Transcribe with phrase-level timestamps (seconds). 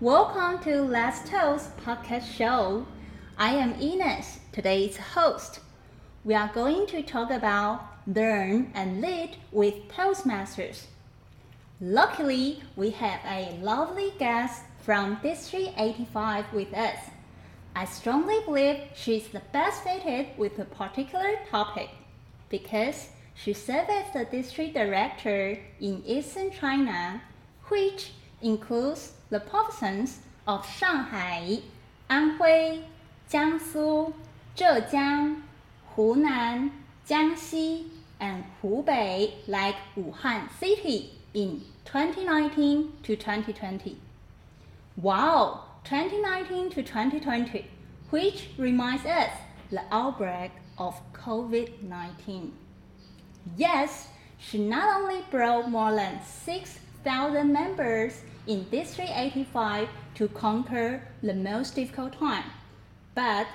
[0.00, 2.86] Welcome to Let's Toast podcast show.
[3.36, 5.60] I am Ines, today's host.
[6.24, 10.84] We are going to talk about learn and lead with Toastmasters.
[11.82, 16.96] Luckily, we have a lovely guest from District 85 with us.
[17.76, 21.90] I strongly believe she's the best fitted with a particular topic
[22.48, 27.20] because she served as the district director in Eastern China,
[27.68, 31.60] which includes the provinces of Shanghai,
[32.10, 32.82] Anhui,
[33.30, 34.12] Jiangsu,
[34.56, 35.42] Zhejiang,
[35.96, 36.70] Hunan,
[37.08, 37.86] Jiangxi,
[38.18, 43.96] and Hubei, like Wuhan City in 2019 to 2020.
[44.96, 47.66] Wow, 2019 to 2020,
[48.10, 49.30] which reminds us
[49.70, 52.50] the outbreak of COVID-19.
[53.56, 61.34] Yes, she not only brought more than 6,000 members in District 85 to conquer the
[61.34, 62.44] most difficult time,
[63.14, 63.46] but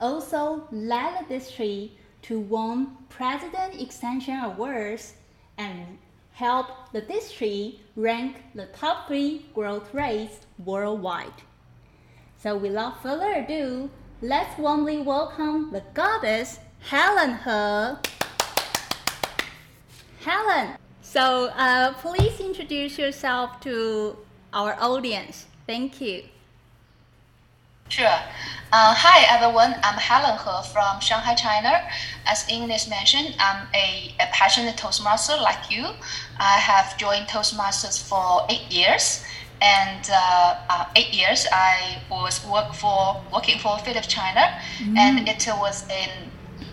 [0.00, 5.14] also led the district to win President Extension Awards
[5.56, 5.98] and
[6.32, 11.42] help the district rank the top three growth rates worldwide.
[12.36, 13.90] So without further ado,
[14.22, 18.10] let's warmly welcome the goddess Helen He.
[20.24, 20.76] Helen,
[21.08, 24.16] so uh, please introduce yourself to
[24.52, 25.46] our audience.
[25.66, 26.24] Thank you.
[27.88, 28.20] Sure.
[28.70, 31.80] Uh, hi everyone, I'm Helen He from Shanghai, China.
[32.26, 35.86] As Ines mentioned, I'm a, a passionate Toastmaster like you.
[36.38, 39.24] I have joined Toastmasters for eight years,
[39.62, 44.98] and uh, uh, eight years I was work for working for Philips China, mm.
[44.98, 46.10] and it was an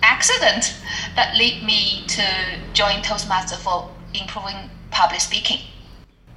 [0.03, 0.75] accident
[1.15, 2.25] that led me to
[2.73, 3.89] join Toastmaster for
[4.21, 5.59] improving public speaking.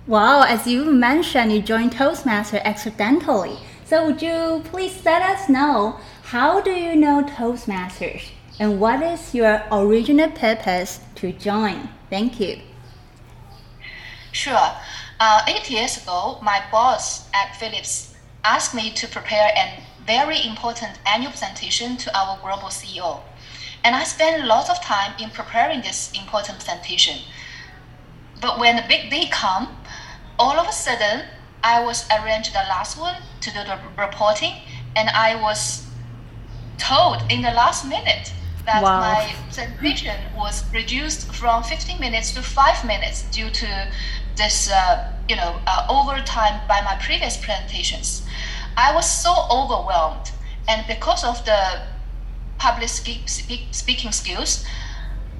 [0.07, 3.59] Wow, as you mentioned, you joined Toastmaster accidentally.
[3.85, 8.23] So would you please let us know how do you know Toastmasters
[8.59, 11.89] and what is your original purpose to join?
[12.11, 12.61] Thank you.
[14.33, 14.71] Sure.
[15.21, 18.15] Uh, eight years ago, my boss at Philips
[18.45, 23.21] asked me to prepare a very important annual presentation to our global CEO.
[23.85, 27.19] And I spent lots of time in preparing this important presentation.
[28.41, 29.77] But when the big day come,
[30.39, 31.25] all of a sudden,
[31.63, 34.55] I was arranged the last one to do the reporting,
[34.95, 35.87] and I was
[36.79, 38.33] told in the last minute
[38.65, 39.01] that wow.
[39.01, 43.89] my presentation was reduced from 15 minutes to five minutes due to
[44.37, 48.23] this, uh, you know, uh, overtime by my previous presentations.
[48.77, 50.31] I was so overwhelmed,
[50.69, 51.83] and because of the
[52.59, 54.65] public speak, speak, speaking skills,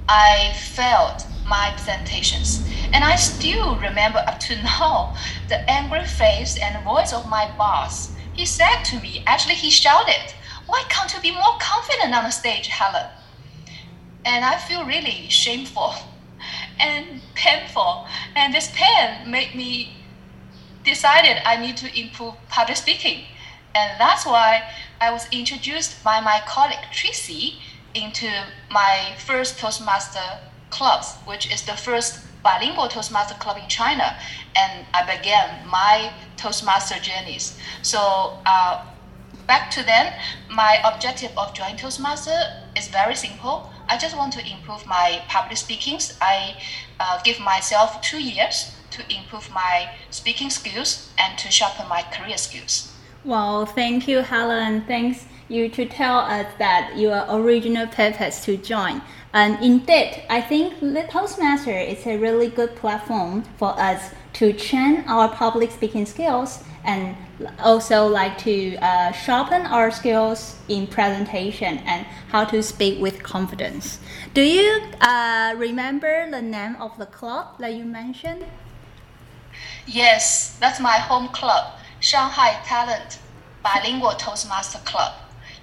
[0.09, 2.67] I failed my presentations.
[2.93, 5.15] And I still remember up to now
[5.49, 8.13] the angry face and voice of my boss.
[8.33, 10.33] He said to me, actually, he shouted,
[10.67, 13.07] Why can't you be more confident on the stage, Helen?
[14.25, 15.95] And I feel really shameful
[16.81, 18.07] and painful.
[18.35, 19.95] And this pain made me
[20.85, 23.25] decided I need to improve public speaking.
[23.75, 24.63] And that's why
[25.01, 27.61] I was introduced by my colleague Tracy
[27.95, 28.29] into
[28.71, 30.39] my first Toastmaster
[30.71, 34.17] clubs, which is the first bilingual Toastmaster club in China,
[34.57, 37.59] and I began my Toastmaster journeys.
[37.83, 38.85] So uh,
[39.47, 40.13] back to then,
[40.51, 42.39] my objective of joining Toastmaster
[42.77, 43.71] is very simple.
[43.89, 46.17] I just want to improve my public speakings.
[46.21, 46.57] I
[47.01, 52.37] uh, give myself two years to improve my speaking skills and to sharpen my career
[52.37, 52.93] skills.
[53.25, 54.85] Well, thank you, Helen.
[54.87, 59.03] Thanks you to tell us that your original purpose to join.
[59.33, 65.05] And indeed, I think the Toastmaster is a really good platform for us to train
[65.07, 67.17] our public speaking skills and
[67.59, 73.99] also like to uh, sharpen our skills in presentation and how to speak with confidence.
[74.35, 78.45] Do you uh, remember the name of the club that you mentioned?
[79.87, 83.19] Yes, that's my home club, Shanghai Talent
[83.63, 85.13] Bilingual Toastmaster Club.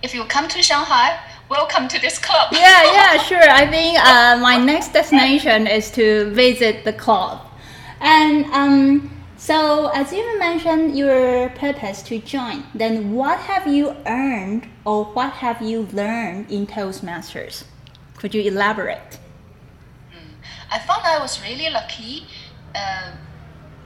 [0.05, 1.19] If you come to Shanghai,
[1.49, 2.49] welcome to this club.
[2.51, 3.49] yeah, yeah, sure.
[3.49, 7.41] I think uh, my next destination is to visit the club.
[8.01, 14.67] And um, so, as you mentioned your purpose to join, then what have you earned
[14.85, 17.63] or what have you learned in Toastmasters?
[18.15, 19.17] Could you elaborate?
[20.13, 20.37] Mm,
[20.71, 22.27] I found I was really lucky.
[22.75, 23.09] Uh,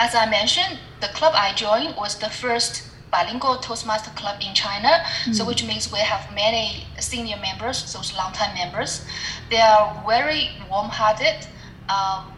[0.01, 5.03] as I mentioned, the club I joined was the first bilingual Toastmaster club in China.
[5.25, 5.35] Mm.
[5.35, 9.05] So which means we have many senior members, those long-time members.
[9.49, 11.47] They are very warm-hearted.
[11.89, 12.33] Um,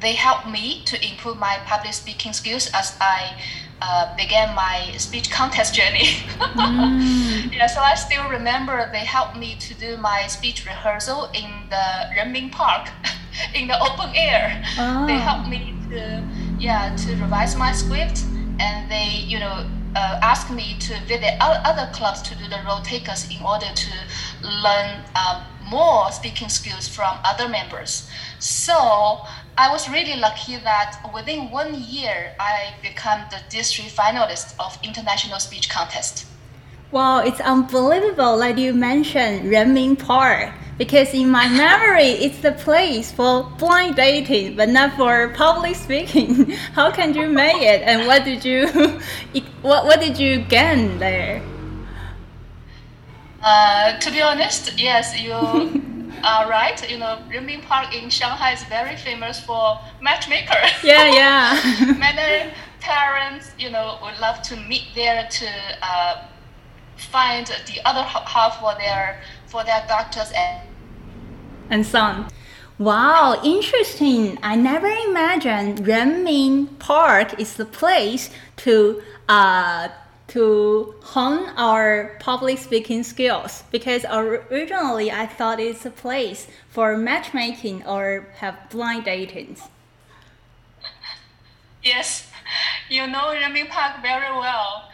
[0.00, 3.40] they helped me to improve my public speaking skills as I
[3.80, 6.06] uh, began my speech contest journey.
[6.38, 7.52] mm.
[7.52, 11.86] Yeah, so I still remember they helped me to do my speech rehearsal in the
[12.16, 12.90] Renmin Park,
[13.54, 14.62] in the open air.
[14.78, 15.06] Oh.
[15.06, 16.22] They helped me to
[16.58, 18.24] yeah to revise my script,
[18.58, 22.80] and they you know uh, asked me to visit other clubs to do the role
[22.80, 23.90] takers in order to
[24.42, 28.08] learn um, more speaking skills from other members.
[28.38, 28.74] So
[29.58, 35.38] I was really lucky that within one year I became the district finalist of international
[35.40, 36.26] speech contest.
[36.90, 43.12] Wow, it's unbelievable that you mentioned Renmin Park because in my memory it's the place
[43.12, 46.50] for blind dating but not for public speaking.
[46.74, 48.66] How can you make it and what did you
[49.62, 51.40] what what did you gain there?
[53.44, 55.32] Uh, to be honest, yes, you
[56.24, 56.78] are right.
[56.90, 60.62] You know, Renmin Park in Shanghai is very famous for matchmaker.
[60.82, 61.96] Yeah, yeah.
[61.96, 65.48] Many parents, you know, would love to meet there to
[65.82, 66.26] uh,
[66.96, 70.71] find the other half for their for their doctors and
[71.72, 72.26] and son.
[72.78, 74.38] Wow, interesting.
[74.42, 79.88] I never imagined Renmin Park is the place to uh,
[80.28, 87.86] to hone our public speaking skills because originally I thought it's a place for matchmaking
[87.86, 89.56] or have blind dating.
[91.82, 92.31] Yes,
[92.90, 94.88] you know Renmin Park very well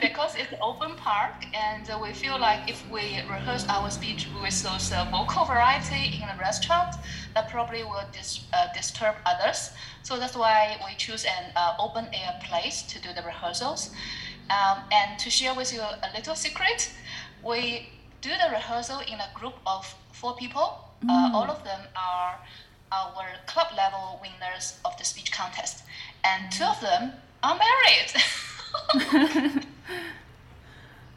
[0.00, 4.62] because it's an open park and we feel like if we rehearse our speech with
[4.62, 6.94] those uh, vocal variety in a restaurant,
[7.34, 9.70] that probably will dis- uh, disturb others.
[10.02, 13.90] So that's why we choose an uh, open air place to do the rehearsals.
[14.50, 16.90] Um, and to share with you a little secret,
[17.44, 17.88] we
[18.20, 20.84] do the rehearsal in a group of four people.
[21.08, 21.32] Uh, mm.
[21.32, 22.38] Uh, all of them are
[22.92, 25.84] our club level winners of the speech contest,
[26.24, 27.12] and two of them
[27.42, 28.12] are married.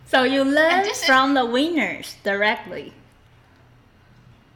[0.05, 2.93] so you learn from is, the winners directly.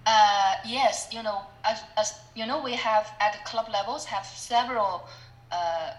[0.05, 4.25] Uh, yes, you know, as, as you know, we have at the club levels have
[4.25, 5.07] several
[5.51, 5.91] uh,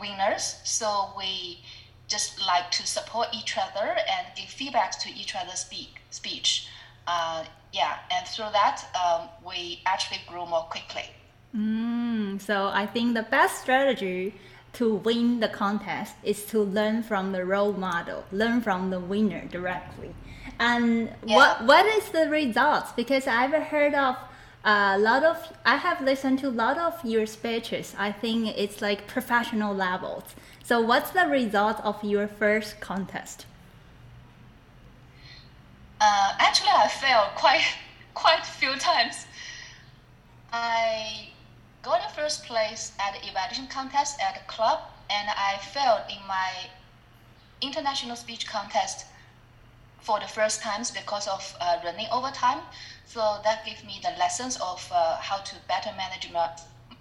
[0.00, 1.58] winners, so we
[2.08, 6.68] just like to support each other and give feedbacks to each other's speak, speech.
[7.06, 11.04] Uh, yeah, and through that, um, we actually grow more quickly.
[11.56, 14.34] Mm, so I think the best strategy
[14.74, 19.44] to win the contest is to learn from the role model, learn from the winner
[19.46, 20.14] directly.
[20.58, 21.36] And yeah.
[21.36, 22.92] what what is the results?
[22.92, 24.16] Because I've heard of
[24.64, 27.94] a lot of I have listened to a lot of your speeches.
[27.98, 30.24] I think it's like professional levels.
[30.62, 33.46] So what's the result of your first contest?
[36.00, 37.64] Uh, actually, I failed quite
[38.14, 39.26] quite a few times.
[40.52, 41.30] I
[41.82, 46.26] got the first place at the evaluation contest at the club, and I failed in
[46.26, 46.50] my
[47.60, 49.06] international speech contest
[50.00, 52.60] for the first times because of uh, running over time.
[53.06, 56.48] So that gave me the lessons of uh, how to better manage my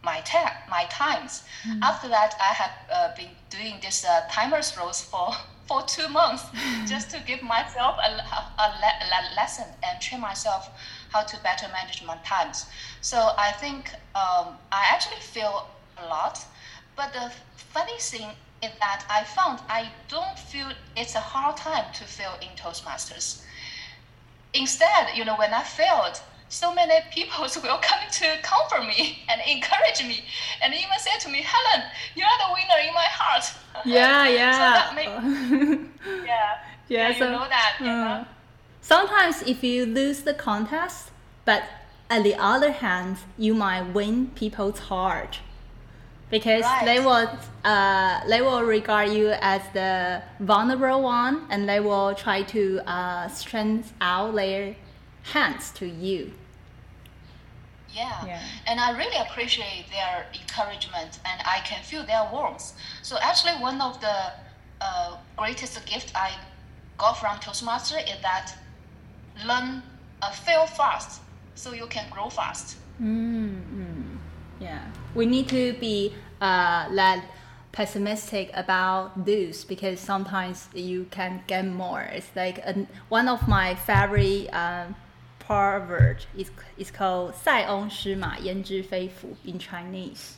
[0.04, 1.44] my, ta- my times.
[1.68, 1.82] Mm.
[1.82, 5.34] After that, I have uh, been doing this uh, timers rules for,
[5.68, 6.88] for two months mm.
[6.88, 10.70] just to give myself a, a, le- a, lesson and train myself
[11.10, 12.66] how to better manage my times.
[13.01, 16.39] So I think um, I actually feel a lot.
[16.96, 18.30] But the funny thing
[18.62, 23.44] is that I found I don't feel it's a hard time to fail in Toastmasters.
[24.54, 29.42] Instead, you know, when I failed, so many people will come to comfort me and
[29.48, 30.25] encourage me
[30.62, 33.46] and even say to me, Helen, you are the winner in my heart.
[33.86, 34.51] Yeah, yeah.
[34.51, 36.58] so that make, yeah.
[36.89, 37.78] Yeah, so, you know that.
[37.80, 38.25] Uh, know?
[38.82, 41.12] Sometimes if you lose the contest,
[41.46, 41.64] but
[42.10, 45.40] on the other hand, you might win people's heart
[46.30, 46.86] because right.
[46.86, 47.30] they will
[47.64, 53.28] uh, they will regard you as the vulnerable one and they will try to uh,
[53.28, 54.76] strengthen out their
[55.24, 56.32] hands to you.
[57.92, 58.26] Yeah.
[58.26, 58.42] yeah.
[58.68, 62.74] And I really appreciate their encouragement and I can feel their warmth.
[63.02, 64.32] So actually one of the
[64.82, 66.34] uh, greatest gift I
[66.98, 68.54] got from Toastmaster is that
[69.47, 69.83] learn
[70.23, 71.21] uh, fail fast
[71.55, 72.76] so you can grow fast.
[73.03, 74.17] Mm-hmm.
[74.61, 74.85] Yeah.
[75.14, 77.25] We need to be uh, that
[77.73, 82.03] pessimistic about this because sometimes you can get more.
[82.03, 84.95] It's like a, one of my favorite um,
[85.41, 90.37] proverb is, is called 塞翁失马焉知非福 in Chinese.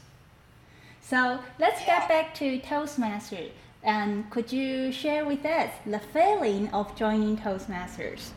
[1.02, 3.50] So let's get back to Toastmasters.
[3.82, 8.32] And could you share with us the feeling of joining Toastmasters?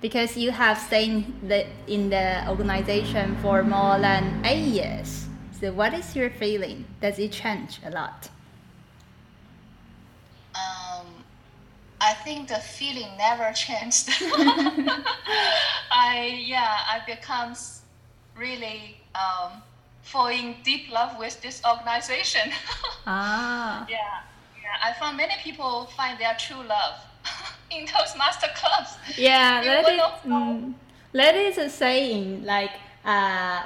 [0.00, 5.26] Because you have stayed the, in the organization for more than eight years.
[5.60, 6.84] So, what is your feeling?
[7.00, 8.28] Does it change a lot?
[10.54, 11.06] Um,
[12.00, 14.10] I think the feeling never changed.
[15.90, 17.54] I yeah, I become
[18.36, 19.62] really um,
[20.02, 22.52] falling deep love with this organization.
[23.06, 23.86] ah.
[23.88, 23.96] Yeah,
[24.62, 24.76] yeah.
[24.82, 27.00] I found many people find their true love
[27.70, 28.96] in Toastmaster clubs.
[29.16, 30.74] Yeah, that is, mm,
[31.12, 32.70] that is a saying like
[33.04, 33.62] uh,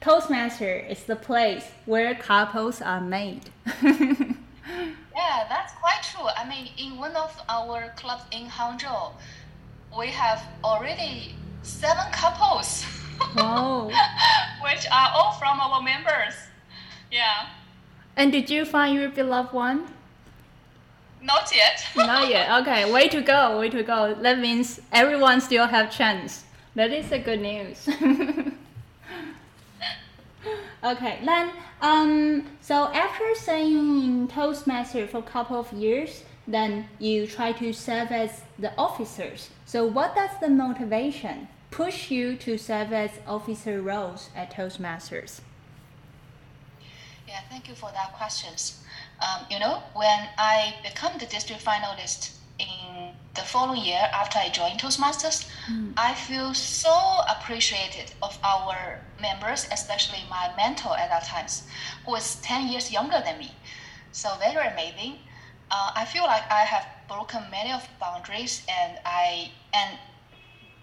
[0.00, 3.50] Toastmaster is the place where couples are made.
[3.82, 6.26] yeah, that's quite true.
[6.36, 9.12] I mean, in one of our clubs in Hangzhou,
[9.96, 12.84] we have already seven couples.
[13.36, 13.90] Wow.
[14.62, 16.34] which are all from our members.
[17.10, 17.48] Yeah.
[18.16, 19.86] And did you find your beloved one?
[21.24, 21.84] Not yet.
[21.96, 22.50] Not yet.
[22.60, 24.14] Okay, way to go, way to go.
[24.14, 26.44] That means everyone still have chance.
[26.74, 27.88] That is a good news.
[30.84, 31.50] okay, then
[31.80, 38.10] um, so after staying Toastmaster for a couple of years, then you try to serve
[38.12, 39.48] as the officers.
[39.64, 45.40] So what does the motivation push you to serve as officer roles at Toastmasters?
[47.26, 48.83] Yeah, thank you for that questions.
[49.20, 54.48] Um, you know, when I become the district finalist in the following year after I
[54.48, 55.92] joined Toastmasters, mm.
[55.96, 61.46] I feel so appreciated of our members, especially my mentor at that time,
[62.04, 63.52] who was 10 years younger than me.
[64.12, 65.18] So very amazing.
[65.70, 69.98] Uh, I feel like I have broken many of boundaries and I and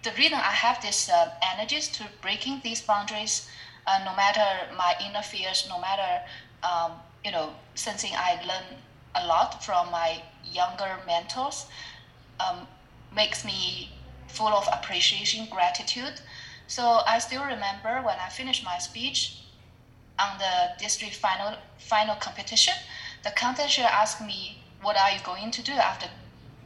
[0.02, 3.48] the reason I have this uh, energies to breaking these boundaries,
[3.86, 4.46] uh, no matter
[4.76, 6.22] my inner fears, no matter
[6.62, 6.92] um,
[7.24, 8.78] you know, something I learn
[9.14, 11.66] a lot from my younger mentors,
[12.40, 12.66] um,
[13.14, 13.90] makes me
[14.28, 16.20] full of appreciation, gratitude.
[16.66, 19.42] So I still remember when I finished my speech
[20.18, 22.74] on the district final final competition,
[23.24, 26.08] the contest asked me, "What are you going to do after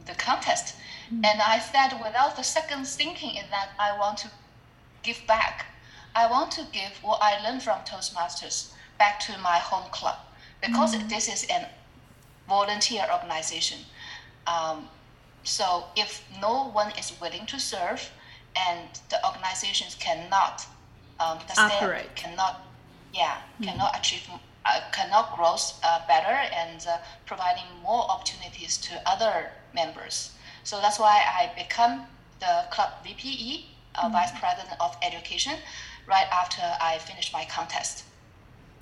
[0.05, 0.75] the contest?"
[1.11, 1.25] Mm.
[1.25, 4.29] And I said, without the second thinking, is that I want to
[5.03, 5.65] give back.
[6.15, 10.17] I want to give what I learned from Toastmasters back to my home club
[10.67, 11.09] because mm.
[11.09, 11.65] this is an
[12.47, 13.79] volunteer organization.
[14.45, 14.87] Um,
[15.43, 18.11] so if no one is willing to serve,
[18.55, 20.65] and the organizations cannot
[21.19, 22.61] um, the operate cannot
[23.13, 23.65] yeah mm.
[23.65, 24.27] cannot achieve
[24.65, 30.31] uh, cannot grow uh, better and uh, providing more opportunities to other members
[30.67, 32.01] so that's why I become
[32.41, 33.63] the club VPE,
[33.95, 34.11] uh, mm-hmm.
[34.11, 35.53] Vice President of Education,
[36.05, 38.03] right after I finished my contest.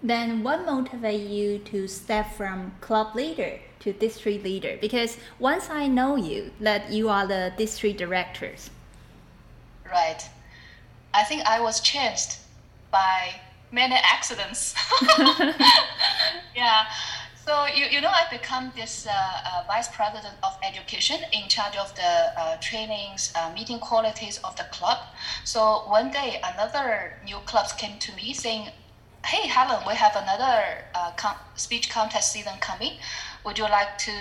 [0.03, 4.77] Then what motivated you to step from club leader to district leader?
[4.79, 8.69] Because once I know you, that you are the district directors.
[9.85, 10.27] Right.
[11.13, 12.37] I think I was changed
[12.91, 13.35] by
[13.71, 14.75] many accidents.
[16.55, 16.85] yeah.
[17.45, 21.77] So you, you know I become this uh, uh, vice president of education in charge
[21.77, 22.01] of the
[22.41, 24.97] uh, trainings, uh, meeting qualities of the club.
[25.43, 28.69] So one day another new clubs came to me saying,
[29.25, 32.93] "Hey Helen, we have another uh, com- speech contest season coming.
[33.43, 34.11] Would you like to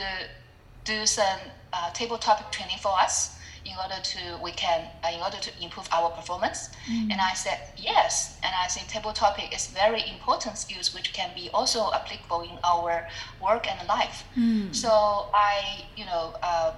[0.84, 1.40] do some
[1.73, 3.34] uh, table topic training for us?"
[3.64, 7.11] in order to we can uh, in order to improve our performance mm.
[7.11, 11.30] and i said yes and i think table topic is very important skills which can
[11.34, 13.06] be also applicable in our
[13.42, 14.75] work and life mm.
[14.75, 14.90] so
[15.32, 16.73] i you know uh,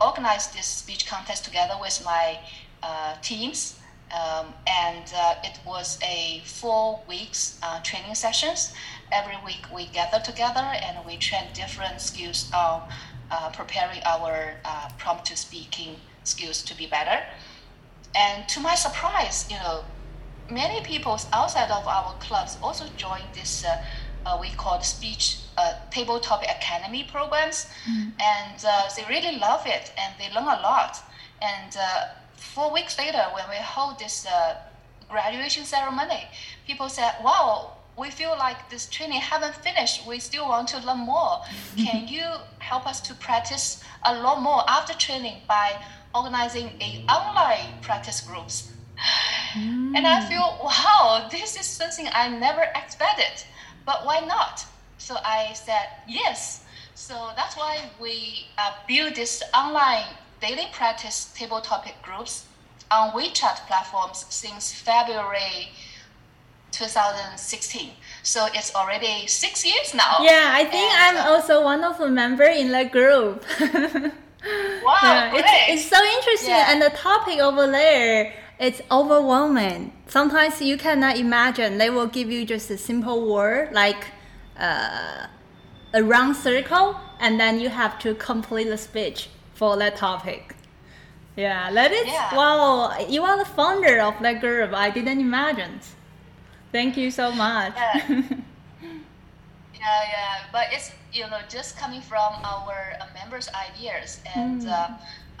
[0.00, 2.38] organized this speech contest together with my
[2.82, 3.79] uh, teams
[4.12, 8.72] um, and uh, it was a four weeks uh, training sessions
[9.12, 12.82] every week we gather together and we train different skills on
[13.30, 14.54] uh, preparing our
[14.98, 17.22] prompt to speaking skills to be better.
[18.14, 19.84] And to my surprise, you know,
[20.50, 23.84] many people outside of our clubs also join this uh,
[24.26, 28.12] uh, we call speech uh, table topic academy programs, mm.
[28.20, 30.98] and uh, they really love it and they learn a lot.
[31.40, 32.08] And uh,
[32.40, 34.56] four weeks later, when we hold this uh,
[35.08, 36.28] graduation ceremony,
[36.66, 40.06] people said, "Wow." We feel like this training haven't finished.
[40.06, 41.42] We still want to learn more.
[41.76, 42.24] Can you
[42.58, 45.76] help us to practice a lot more after training by
[46.14, 48.72] organizing a online practice groups.
[49.54, 49.90] Mm.
[49.96, 53.44] And I feel, wow, this is something I never expected,
[53.84, 54.64] but why not?
[54.98, 56.64] So I said yes.
[56.94, 60.06] So that's why we uh, build this online
[60.40, 62.46] daily practice table topic groups
[62.90, 65.68] on WeChat platforms since February
[66.72, 67.90] 2016.
[68.22, 70.18] So it's already six years now.
[70.20, 73.44] Yeah, I think and, I'm uh, also one of the member in the group.
[74.82, 75.44] Wow, Yeah, great.
[75.68, 76.72] it's, it's so interesting, Yeah.
[76.72, 79.92] and the topic over there it's overwhelming.
[80.06, 81.78] Sometimes you cannot imagine.
[81.78, 84.06] They will give you just a simple word like
[84.58, 85.26] uh,
[85.92, 89.28] a round circle, and then you have to complete the speech
[89.60, 90.56] for that topic.
[91.36, 92.34] Yeah, that is Yeah.
[92.34, 92.96] wow.
[93.14, 94.72] You are the founder of that group.
[94.72, 95.80] I didn't imagine.
[96.72, 97.74] Thank you so much.
[97.76, 98.22] Yeah.
[99.80, 102.76] Yeah, yeah, but it's you know just coming from our
[103.14, 104.88] members' ideas, and uh,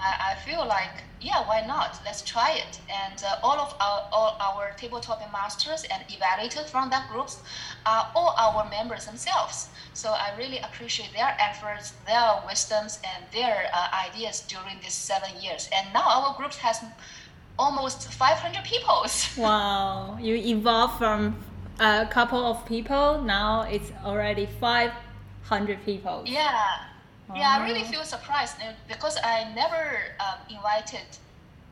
[0.00, 2.00] I, I feel like yeah, why not?
[2.04, 2.80] Let's try it.
[2.88, 7.40] And uh, all of our all our tabletop masters and evaluators from that groups
[7.84, 9.68] are all our members themselves.
[9.92, 15.30] So I really appreciate their efforts, their wisdoms, and their uh, ideas during these seven
[15.40, 15.68] years.
[15.74, 16.82] And now our group has
[17.58, 19.04] almost 500 people.
[19.36, 21.36] Wow, you evolved from
[21.78, 23.22] a couple of people.
[23.22, 26.22] Now it's already 500 people.
[26.24, 26.78] Yeah,
[27.34, 27.90] yeah, I really Oh.
[27.92, 31.06] feel surprised uh, because I never um, invited.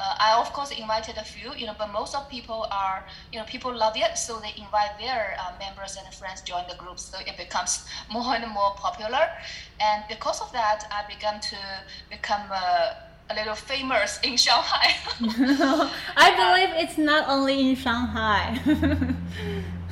[0.00, 3.38] Uh, I of course invited a few, you know, but most of people are, you
[3.38, 6.98] know, people love it, so they invite their uh, members and friends join the group,
[7.00, 9.26] so it becomes more and more popular.
[9.80, 11.56] And because of that, I began to
[12.10, 12.92] become uh,
[13.30, 14.94] a little famous in Shanghai.
[16.16, 18.58] I believe it's not only in Shanghai.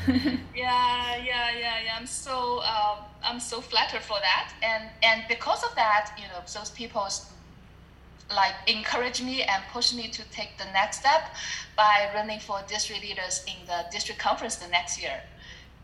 [0.54, 1.96] yeah, yeah, yeah, yeah.
[1.98, 6.40] I'm so um, I'm so flattered for that, and and because of that, you know,
[6.52, 7.08] those people
[8.34, 11.34] like encourage me and push me to take the next step
[11.76, 15.20] by running for district leaders in the district conference the next year.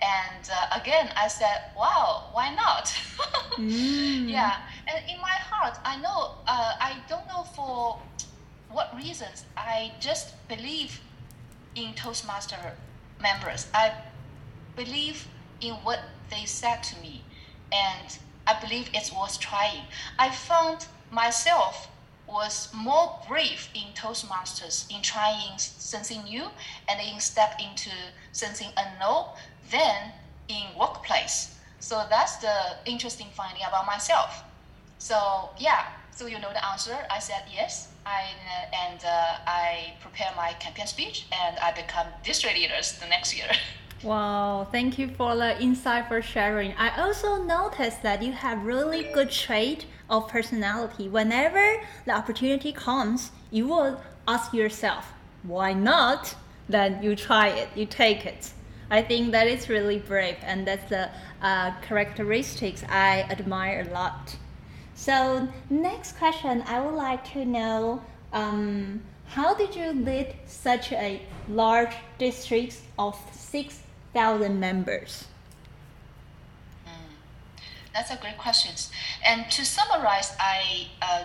[0.03, 2.93] And uh, again, I said, "Wow, why not?"
[3.59, 4.31] Mm.
[4.31, 4.57] Yeah,
[4.89, 7.99] and in my heart, I know uh, I don't know for
[8.71, 9.45] what reasons.
[9.59, 11.01] I just believe
[11.75, 12.57] in Toastmaster
[13.21, 13.67] members.
[13.75, 13.93] I
[14.77, 15.27] believe
[15.61, 17.23] in what they said to me,
[17.73, 19.85] and I believe it's worth trying.
[20.19, 21.89] I found myself
[22.27, 26.47] was more brave in Toastmasters in trying something new
[26.89, 27.91] and in step into
[28.33, 29.27] something unknown
[29.71, 30.13] than
[30.49, 31.55] in workplace.
[31.81, 34.45] So that's the interesting finding about myself.
[34.99, 36.97] So yeah, so you know the answer.
[37.11, 37.89] I said yes.
[38.07, 38.31] I
[38.73, 43.51] and uh, I prepare my campaign speech and I become district leaders the next year.
[44.03, 46.75] Wow, thank you for the insight for sharing.
[46.77, 51.09] I also noticed that you have really good trait of personality.
[51.09, 55.13] Whenever the opportunity comes, you will ask yourself,
[55.45, 56.35] why not?
[56.69, 58.53] Then you try it, you take it.
[58.91, 61.09] I think that is really brave, and that's the
[61.41, 64.37] uh, characteristics I admire a lot.
[64.97, 71.23] So, next question, I would like to know um, how did you lead such a
[71.49, 73.17] large district of
[74.15, 75.27] 6,000 members?
[77.95, 78.73] That's a great question.
[79.25, 81.25] And to summarize, I uh,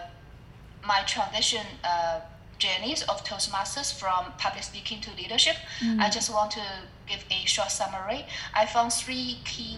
[0.86, 2.20] my transition uh,
[2.60, 5.56] journeys of Toastmasters from public speaking to leadership.
[6.02, 6.62] I just want to
[7.08, 8.26] give a short summary.
[8.54, 9.78] I found three key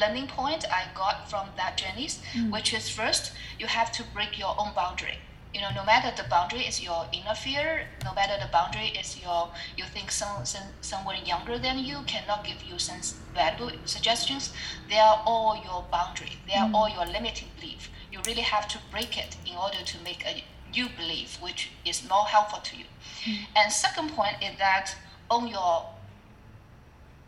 [0.00, 4.54] learning points I got from that journeys, which is first, you have to break your
[4.58, 5.18] own boundary.
[5.54, 9.20] You know, no matter the boundary is your inner fear, no matter the boundary is
[9.22, 13.00] your you think some, some someone younger than you cannot give you some
[13.34, 14.52] valuable suggestions,
[14.88, 16.38] they are all your boundary.
[16.46, 16.94] They are all mm.
[16.96, 17.90] your limiting belief.
[18.10, 22.08] You really have to break it in order to make a new belief which is
[22.08, 22.84] more helpful to you.
[23.24, 23.46] Mm.
[23.56, 24.94] And second point is that
[25.30, 25.86] on your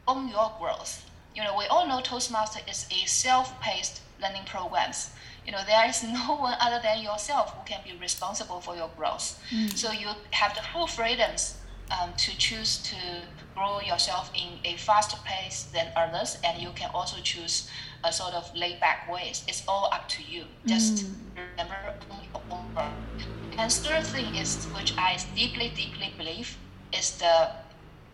[0.07, 1.11] own your growth.
[1.35, 5.11] You know, we all know Toastmaster is a self-paced learning programs.
[5.47, 8.91] You know, there is no one other than yourself who can be responsible for your
[8.97, 9.39] growth.
[9.75, 11.57] So you have the full freedoms
[11.91, 12.97] um, to choose to
[13.55, 17.69] grow yourself in a faster pace than others, and you can also choose
[18.03, 19.45] a sort of laid back ways.
[19.49, 20.45] It's all up to you.
[20.67, 21.77] Just remember
[22.33, 22.93] your own growth.
[23.57, 26.57] And third thing is, which I deeply, deeply believe,
[26.93, 27.51] is the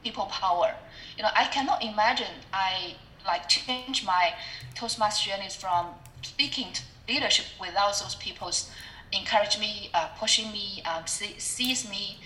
[0.05, 0.75] people power.
[1.17, 4.35] You know, I cannot imagine I like change my
[4.75, 5.87] Toastmaster journeys from
[6.23, 8.71] speaking to leadership without those people's
[9.13, 12.19] encourage me, uh, pushing me, um, see, sees me,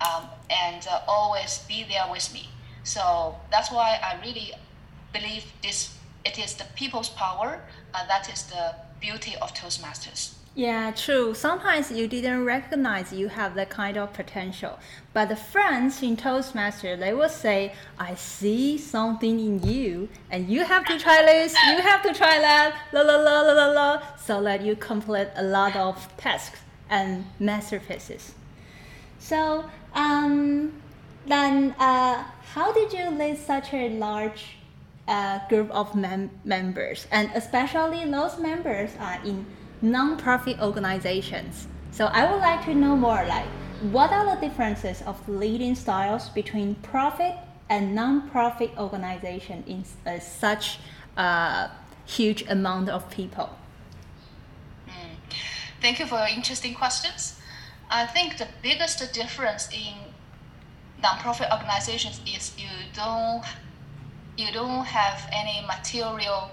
[0.00, 2.48] um, and uh, always be there with me.
[2.84, 4.52] So that's why I really
[5.12, 5.96] believe this.
[6.24, 7.60] It is the people's power.
[7.94, 10.34] Uh, that is the beauty of Toastmasters.
[10.54, 11.32] Yeah, true.
[11.32, 14.78] Sometimes you didn't recognize you have that kind of potential.
[15.14, 20.64] But the friends in Toastmaster, they will say, I see something in you, and you
[20.64, 24.02] have to try this, you have to try that, la la la la la la,
[24.16, 26.60] so that you complete a lot of tasks
[26.90, 28.34] and masterpieces.
[29.18, 30.72] So, um,
[31.26, 34.56] then uh, how did you lead such a large
[35.08, 39.46] uh, group of mem- members, and especially those members are in
[39.82, 41.66] non-profit organizations.
[41.90, 43.46] So I would like to know more like
[43.90, 47.34] what are the differences of leading styles between profit
[47.68, 50.78] and non-profit organization in uh, such
[51.16, 51.70] a
[52.06, 53.50] huge amount of people?
[54.86, 55.16] Mm.
[55.80, 57.40] Thank you for your interesting questions.
[57.90, 59.94] I think the biggest difference in
[61.02, 63.42] nonprofit organizations is you don't
[64.36, 66.50] you don't have any material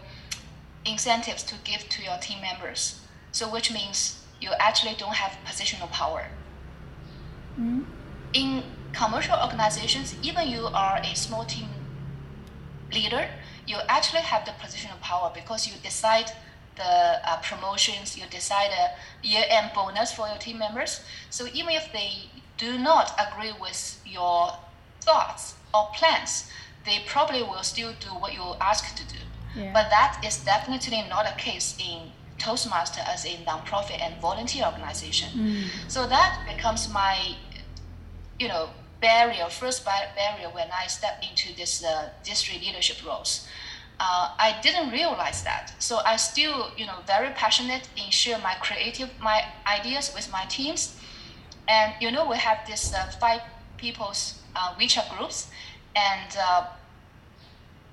[0.86, 2.99] incentives to give to your team members.
[3.32, 6.28] So which means you actually don't have positional power.
[7.60, 7.82] Mm-hmm.
[8.34, 8.64] In
[8.94, 11.68] commercial organizations, even you are a small team
[12.92, 13.30] leader,
[13.68, 16.32] you actually have the positional power because you decide
[16.76, 21.02] the uh, promotions, you decide a year-end bonus for your team members.
[21.30, 24.54] So even if they do not agree with your
[25.02, 26.50] thoughts or plans,
[26.86, 29.20] they probably will still do what you ask to do.
[29.56, 29.74] Yeah.
[29.74, 35.30] But that is definitely not a case in Toastmaster as a nonprofit and volunteer organization.
[35.36, 35.64] Mm.
[35.88, 37.36] So that becomes my,
[38.40, 38.70] you know,
[39.02, 43.48] barrier, first barrier when I step into this uh, district leadership roles.
[44.00, 45.74] Uh, I didn't realize that.
[45.80, 50.46] So I still, you know, very passionate in share my creative, my ideas with my
[50.46, 50.96] teams.
[51.68, 53.42] And you know, we have this uh, five
[53.78, 55.50] people's uh, WeChat groups,
[55.96, 56.66] and uh,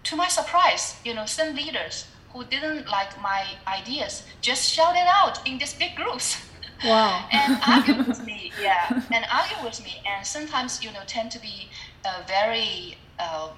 [0.05, 2.07] to my surprise, you know, some leaders
[2.37, 6.37] who didn't like my ideas just shouted out in these big groups.
[6.85, 7.27] Wow.
[7.33, 11.41] and argue with me, yeah, and argue with me, and sometimes you know tend to
[11.41, 11.71] be
[12.05, 13.49] uh, very, uh,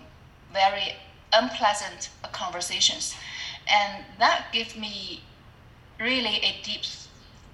[0.53, 0.95] very
[1.33, 3.17] unpleasant conversations,
[3.69, 5.25] and that gives me
[5.99, 6.83] really a deep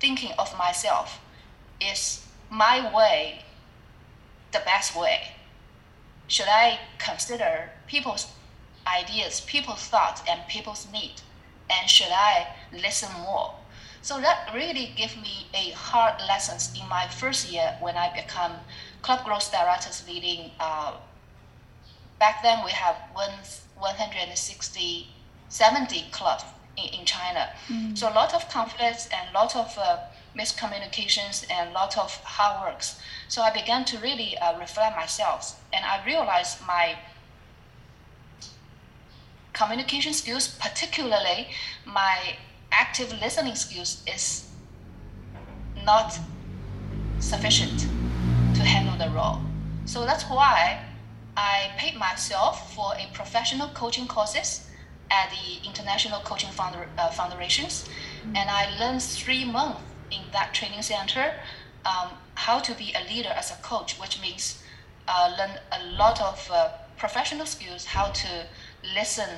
[0.00, 1.18] thinking of myself.
[1.80, 3.40] Is my way
[4.52, 5.32] the best way?
[6.28, 8.26] Should I consider people's
[8.86, 11.20] ideas, people's thoughts, and people's need?
[11.70, 13.54] And should I listen more?
[14.02, 18.52] So that really gave me a hard lessons in my first year when I become
[19.00, 20.50] club growth directors leading.
[20.60, 20.92] Uh,
[22.18, 23.32] back then we have one,
[23.78, 25.08] 160,
[25.48, 26.44] 70 clubs
[26.76, 27.48] in, in China.
[27.68, 27.96] Mm.
[27.96, 29.98] So a lot of conflicts and a lot of uh,
[30.36, 33.00] miscommunications and a lot of hard works.
[33.28, 36.96] So I began to really uh, reflect myself and I realized my
[39.54, 41.48] communication skills, particularly
[41.86, 42.36] my
[42.70, 44.50] active listening skills is
[45.84, 46.18] not
[47.20, 47.86] sufficient
[48.54, 49.40] to handle the role.
[49.86, 50.80] So that's why
[51.36, 54.68] I paid myself for a professional coaching courses
[55.10, 57.88] at the International Coaching uh, Foundations,
[58.34, 61.34] and I learned three months in that training center
[61.84, 64.62] um, how to be a leader as a coach, which means
[65.06, 68.46] uh, learn a lot of uh, professional skills, how to
[68.94, 69.28] listen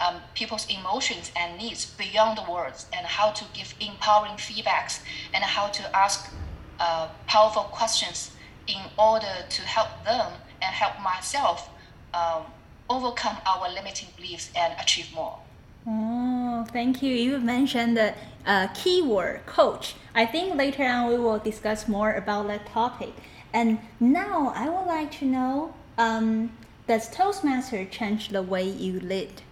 [0.00, 5.00] um, people's emotions and needs beyond the words, and how to give empowering feedbacks,
[5.34, 6.32] and how to ask
[6.78, 8.32] uh, powerful questions
[8.66, 11.70] in order to help them and help myself
[12.14, 12.42] um,
[12.88, 15.38] overcome our limiting beliefs and achieve more.
[15.86, 17.14] Oh, thank you.
[17.14, 18.14] You mentioned the
[18.46, 19.94] uh, keyword coach.
[20.14, 23.14] I think later on we will discuss more about that topic.
[23.52, 26.52] And now I would like to know um,
[26.90, 29.42] does Toastmaster change the way you lead?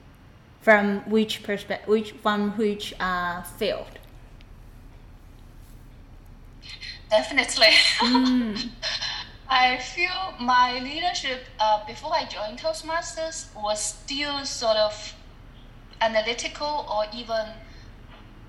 [0.61, 3.95] From which perspective, which from which uh, field?
[7.09, 7.75] Definitely.
[8.01, 8.71] Mm.
[9.49, 15.15] I feel my leadership uh, before I joined Toastmasters was still sort of
[16.01, 17.47] analytical or even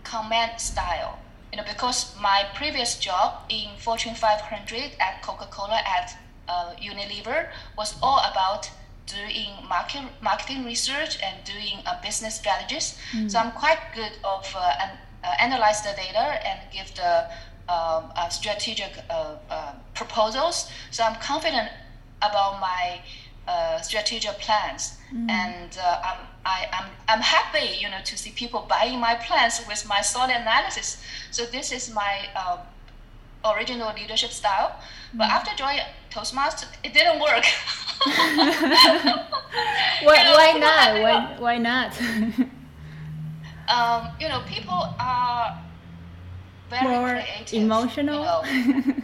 [0.04, 1.20] command style.
[1.52, 7.96] You know, because my previous job in Fortune 500 at Coca-Cola at uh, Unilever was
[8.02, 8.72] all about
[9.10, 12.98] doing market marketing research and doing uh, business strategies.
[13.12, 13.30] Mm.
[13.32, 14.92] So I'm quite good of uh, an,
[15.24, 17.26] uh, analyze the data and give the
[17.70, 20.72] um, uh, strategic uh, uh, proposals.
[20.92, 21.70] So I'm confident
[22.22, 23.02] about my
[23.48, 25.30] uh, strategic plans, mm.
[25.30, 29.16] and uh, I'm I, am I'm, I'm happy, you know, to see people buying my
[29.16, 31.04] plans with my solid analysis.
[31.32, 32.60] So this is my um,
[33.46, 34.76] original leadership style.
[35.14, 35.18] Mm.
[35.20, 37.46] But after joining Toastmasters, it didn't work.
[40.04, 41.02] why, you know, why not?
[41.02, 42.02] Why, why not?
[43.68, 45.60] um, you know, people are
[46.70, 47.62] very More creative.
[47.64, 48.46] Emotional.
[48.46, 48.96] You know.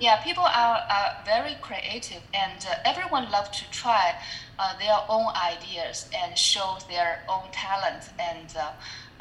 [0.00, 4.14] yeah, people are, are very creative, and uh, everyone loves to try
[4.58, 8.10] uh, their own ideas and show their own talent.
[8.18, 8.72] And uh,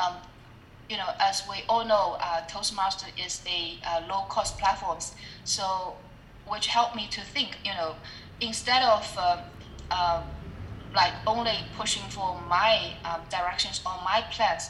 [0.03, 0.15] um,
[0.89, 4.99] you know, as we all know, uh, Toastmaster is a uh, low-cost platform,
[5.43, 5.95] so
[6.47, 7.57] which helped me to think.
[7.65, 7.95] You know,
[8.39, 9.17] instead of
[9.91, 10.23] um,
[10.93, 14.69] like only pushing for my um, directions or my plans,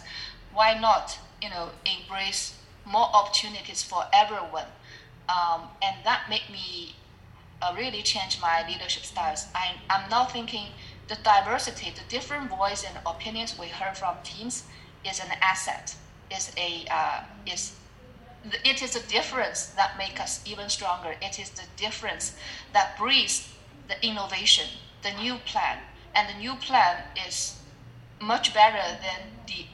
[0.53, 4.65] why not you know, embrace more opportunities for everyone.
[5.29, 6.95] Um, and that made me
[7.61, 9.47] uh, really change my leadership styles.
[9.53, 10.67] I, I'm now thinking
[11.07, 14.63] the diversity, the different voice and opinions we heard from teams
[15.07, 15.95] is an asset,
[16.31, 17.73] is a uh, is
[18.63, 21.15] it is the difference that makes us even stronger.
[21.21, 22.35] It is the difference
[22.73, 23.49] that breeds
[23.87, 24.65] the innovation,
[25.01, 25.79] the new plan,
[26.13, 27.59] and the new plan is
[28.21, 29.65] much better than the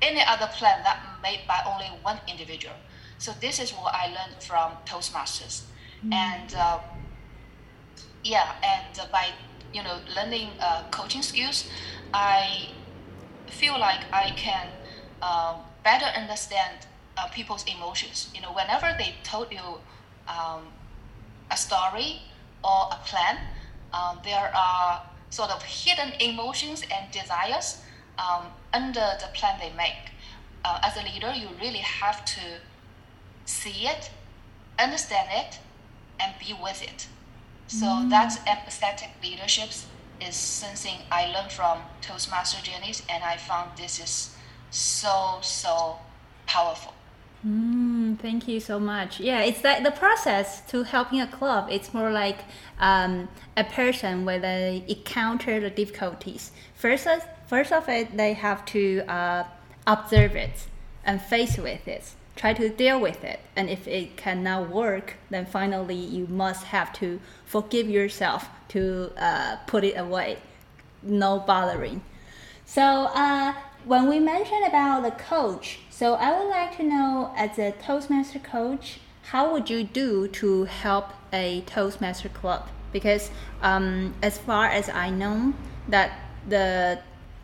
[0.00, 2.74] any other plan that made by only one individual.
[3.18, 5.62] So this is what I learned from Toastmasters,
[6.04, 6.12] mm.
[6.12, 6.80] and uh,
[8.24, 9.28] yeah, and by
[9.72, 11.68] you know learning uh, coaching skills,
[12.12, 12.68] I
[13.46, 14.66] feel like I can
[15.22, 18.30] uh, better understand uh, people's emotions.
[18.34, 19.80] You know, whenever they told you
[20.28, 20.62] um,
[21.50, 22.22] a story
[22.64, 23.38] or a plan,
[23.92, 27.82] um, there are sort of hidden emotions and desires
[28.18, 30.12] um, under the plan they make.
[30.64, 32.40] Uh, as a leader, you really have to
[33.44, 34.10] see it,
[34.78, 35.58] understand it,
[36.20, 37.08] and be with it.
[37.66, 38.10] So mm.
[38.10, 39.70] that's empathetic leadership
[40.20, 44.36] is something I learned from Toastmaster journeys, and I found this is
[44.72, 45.98] so so
[46.46, 46.92] powerful.
[47.46, 49.18] Mm, thank you so much.
[49.18, 51.68] Yeah, it's like the process to helping a club.
[51.70, 52.38] It's more like
[52.78, 56.52] um, a person where they encounter the difficulties.
[56.74, 59.44] First, of, first of it, they have to uh,
[59.88, 60.66] observe it
[61.04, 63.40] and face with it, try to deal with it.
[63.56, 69.56] And if it cannot work, then finally you must have to forgive yourself to uh,
[69.66, 70.38] put it away.
[71.02, 72.02] No bothering.
[72.64, 77.58] So uh, when we mentioned about the coach, so I would like to know, as
[77.58, 82.68] a Toastmaster coach, how would you do to help a Toastmaster club?
[82.92, 83.30] Because
[83.62, 85.54] um, as far as I know,
[85.88, 86.12] that
[86.48, 87.00] the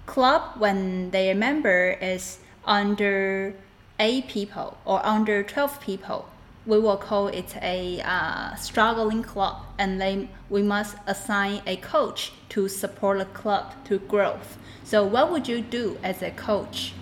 [0.06, 3.54] club when their member is under
[3.98, 6.28] eight people or under 12 people,
[6.66, 12.32] we will call it a uh, struggling club, and then we must assign a coach
[12.50, 14.58] to support the club to growth.
[14.88, 16.94] So, what would you do as a coach?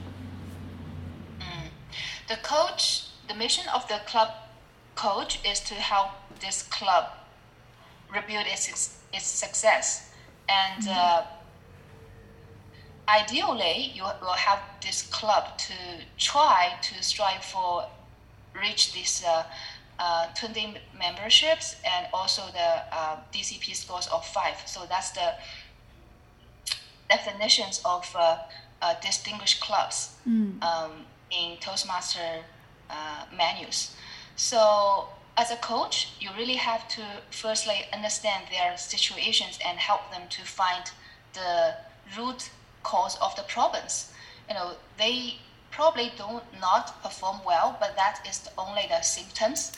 [2.26, 4.30] The coach, the mission of the club
[4.96, 7.04] coach is to help this club
[8.12, 10.10] rebuild its, its success.
[10.48, 10.98] And mm-hmm.
[10.98, 11.22] uh,
[13.08, 15.74] ideally, you will have this club to
[16.18, 17.86] try to strive for
[18.60, 19.44] reach this uh,
[20.00, 24.56] uh, 20 memberships and also the uh, DCP scores of five.
[24.66, 25.34] So that's the
[27.08, 28.38] definitions of uh,
[28.82, 30.16] uh, distinguished clubs.
[30.28, 30.62] Mm.
[30.62, 32.44] Um, in Toastmaster
[32.90, 33.94] uh, menus.
[34.36, 40.22] So as a coach, you really have to firstly understand their situations and help them
[40.30, 40.90] to find
[41.34, 41.74] the
[42.16, 42.50] root
[42.82, 44.12] cause of the problems.
[44.48, 45.36] You know, they
[45.70, 49.72] probably do not perform well, but that is only the symptoms.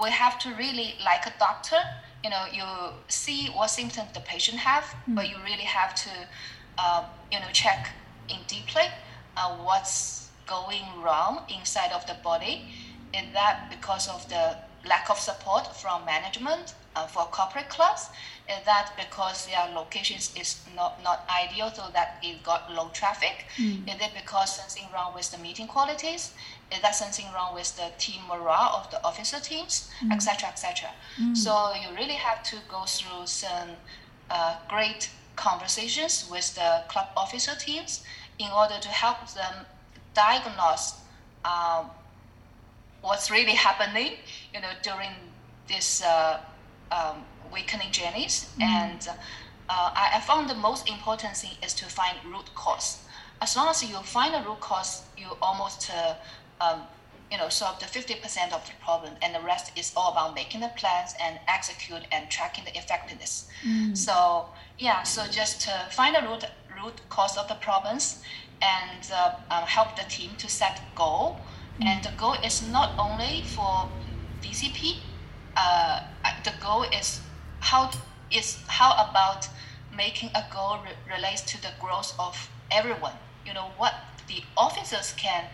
[0.00, 1.76] We have to really, like a doctor,
[2.22, 2.64] you know, you
[3.08, 5.14] see what symptoms the patient have, mm.
[5.14, 6.10] but you really have to,
[6.78, 7.90] uh, you know, check
[8.28, 8.82] in deeply
[9.36, 12.66] uh, what's going wrong inside of the body.
[13.14, 14.56] Is that because of the
[14.86, 18.08] lack of support from management uh, for corporate clubs?
[18.48, 23.46] Is that because their locations is not, not ideal so that it got low traffic?
[23.56, 23.88] Mm.
[23.88, 26.32] Is it because something wrong with the meeting qualities?
[26.72, 30.52] Is that something wrong with the team morale of the officer teams, etc., mm.
[30.52, 30.90] etc.?
[31.18, 31.36] Et mm.
[31.36, 33.70] So you really have to go through some
[34.30, 38.04] uh, great conversations with the club officer teams
[38.38, 39.66] in order to help them
[40.14, 40.94] diagnose
[41.44, 41.90] um,
[43.02, 44.12] what's really happening,
[44.54, 45.10] you know, during
[45.68, 46.40] this uh,
[46.92, 48.50] um, weakening journeys.
[48.58, 48.62] Mm.
[48.62, 49.08] And
[49.68, 52.98] uh, I, I, found the most important thing is to find root cause.
[53.40, 56.14] As long as you find a root cause, you almost uh,
[56.60, 56.82] um,
[57.30, 60.60] you know solve the 50% of the problem and the rest is all about making
[60.60, 63.96] the plans and execute and tracking the effectiveness mm.
[63.96, 64.46] so
[64.78, 66.44] yeah so just to find the root
[66.82, 68.22] root cause of the problems
[68.62, 71.38] and uh, um, help the team to set goal.
[71.74, 71.88] Mm-hmm.
[71.88, 73.88] And the goal is not only for
[74.42, 74.98] DCP.
[75.56, 76.00] Uh,
[76.44, 77.20] the goal is
[77.60, 77.90] how
[78.30, 79.48] is how about
[79.94, 83.14] making a goal re- relates to the growth of everyone.
[83.44, 83.94] You know what
[84.28, 85.44] the officers can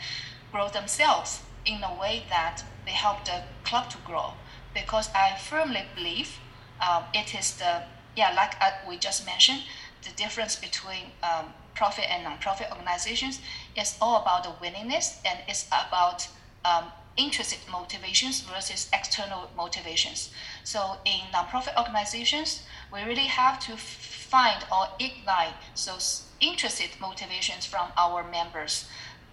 [0.57, 4.33] grow themselves in a way that they help the club to grow.
[4.73, 6.39] Because I firmly believe
[6.81, 7.83] um, it is the
[8.17, 9.63] yeah like uh, we just mentioned
[10.03, 13.41] the difference between um, profit and non-profit organizations
[13.77, 16.27] is all about the willingness and it's about
[16.65, 16.85] um,
[17.19, 20.31] intrinsic motivations versus external motivations.
[20.65, 25.55] So in nonprofit organizations, we really have to find or ignite
[25.87, 28.87] those intrinsic motivations from our members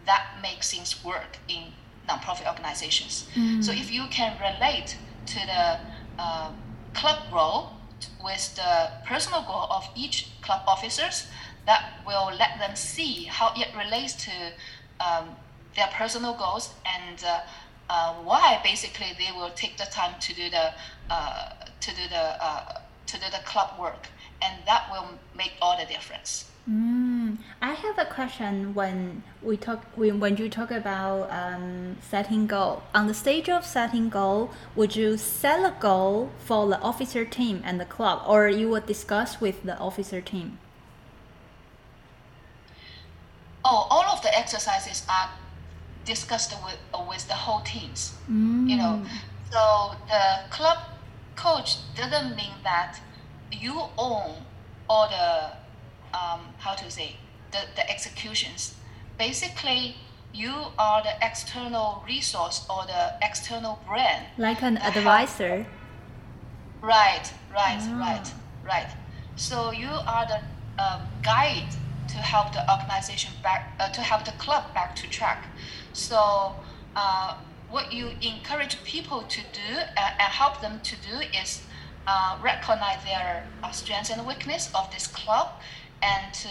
[0.06, 1.64] that makes things work in
[2.10, 3.28] nonprofit organizations.
[3.36, 3.64] Mm.
[3.64, 5.80] So if you can relate to the
[6.20, 6.52] uh,
[6.94, 7.70] club role
[8.24, 11.28] with the personal goal of each club officers,
[11.66, 14.32] that will let them see how it relates to
[15.00, 15.30] um,
[15.76, 17.40] their personal goals and uh,
[17.90, 20.74] uh, why basically they will take the time to do the
[21.10, 24.08] uh, to do the uh, to do the club work,
[24.42, 26.50] and that will make all the difference.
[26.70, 32.48] Mm, I have a question when we talk when, when you talk about um, setting
[32.48, 32.84] goal.
[32.96, 37.62] On the stage of setting goal would you set a goal for the officer team
[37.66, 40.58] and the club or you would discuss with the officer team?
[43.66, 45.32] Oh, all of the exercises are
[46.06, 48.14] discussed with with the whole teams.
[48.70, 49.04] You know,
[49.52, 50.78] so the club
[51.36, 53.00] coach doesn't mean that
[53.52, 54.36] you own
[54.90, 55.63] all the
[56.14, 57.16] um, how to say
[57.52, 58.76] the, the executions.
[59.18, 59.96] Basically,
[60.34, 64.26] you are the external resource or the external brand.
[64.38, 65.66] like an advisor
[66.82, 68.00] Right, right, Ah.
[68.00, 68.34] right,
[68.66, 68.90] right.
[69.36, 70.40] So you are the
[70.84, 71.70] um, guide
[72.10, 75.46] to help the organization back, uh, to help the club back to track.
[75.94, 76.56] So
[76.96, 77.36] uh,
[77.70, 81.64] what you encourage people to do uh, and help them to do is
[82.06, 85.48] uh, recognize their uh, strengths and weakness of this club,
[86.04, 86.50] and to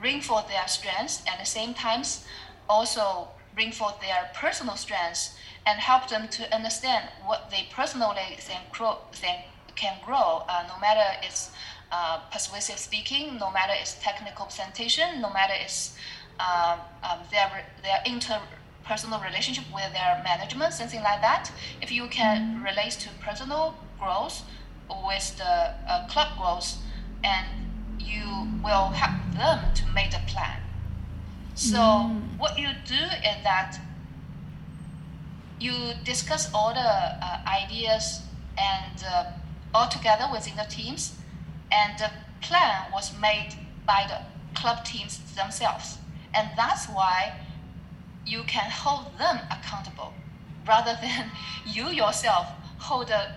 [0.00, 2.24] reinforce their strengths and at the same times
[2.68, 8.98] also reinforce their personal strengths and help them to understand what they personally can grow,
[9.12, 9.40] can,
[9.74, 11.50] can grow uh, no matter it's
[11.90, 15.96] uh, persuasive speaking, no matter it's technical presentation, no matter it's
[16.38, 21.50] um, um, their, their interpersonal relationship with their management, something like that.
[21.80, 24.42] If you can relate to personal growth
[24.88, 26.76] with the uh, club growth,
[27.24, 27.46] and
[28.06, 30.60] you will help them to make the plan.
[31.54, 33.78] So what you do is that
[35.58, 35.72] you
[36.04, 38.20] discuss all the uh, ideas
[38.58, 39.24] and uh,
[39.74, 41.16] all together within the teams,
[41.72, 42.10] and the
[42.42, 43.54] plan was made
[43.86, 44.20] by the
[44.58, 45.98] club teams themselves,
[46.34, 47.40] and that's why
[48.26, 50.12] you can hold them accountable
[50.66, 51.30] rather than
[51.66, 52.46] you yourself
[52.78, 53.28] hold the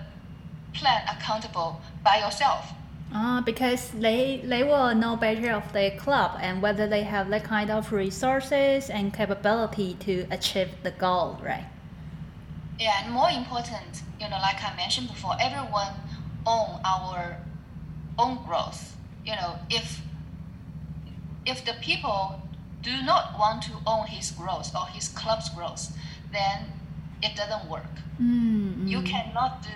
[0.73, 2.73] plan accountable by yourself.
[3.11, 7.43] Ah, because they they will know better of their club and whether they have that
[7.43, 11.65] kind of resources and capability to achieve the goal, right?
[12.79, 15.93] Yeah, and more important, you know, like I mentioned before, everyone
[16.45, 17.37] own our
[18.17, 18.95] own growth.
[19.25, 20.01] You know, if
[21.45, 22.41] if the people
[22.83, 25.91] do not want to own his growth or his club's growth,
[26.31, 26.65] then
[27.23, 27.89] it doesn't work.
[28.21, 29.75] Mm, You cannot do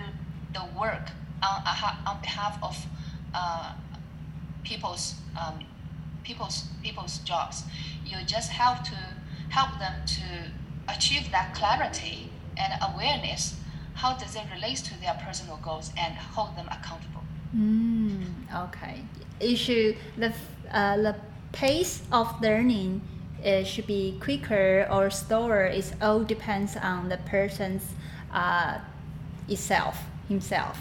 [0.53, 1.09] the work
[1.41, 1.63] on,
[2.05, 2.85] on behalf of
[3.33, 3.73] uh,
[4.63, 5.59] people's um,
[6.23, 7.63] people's people's jobs.
[8.05, 8.97] You just have to
[9.49, 10.51] help them to
[10.87, 13.55] achieve that clarity and awareness.
[13.95, 17.23] How does it relate to their personal goals and hold them accountable?
[17.55, 18.25] Mm,
[18.65, 19.03] okay.
[19.55, 20.33] Should the
[20.71, 21.15] uh, the
[21.51, 23.01] pace of learning
[23.43, 25.65] it should be quicker or slower.
[25.65, 27.83] It all depends on the person's
[28.31, 28.79] uh,
[29.49, 30.79] itself himself.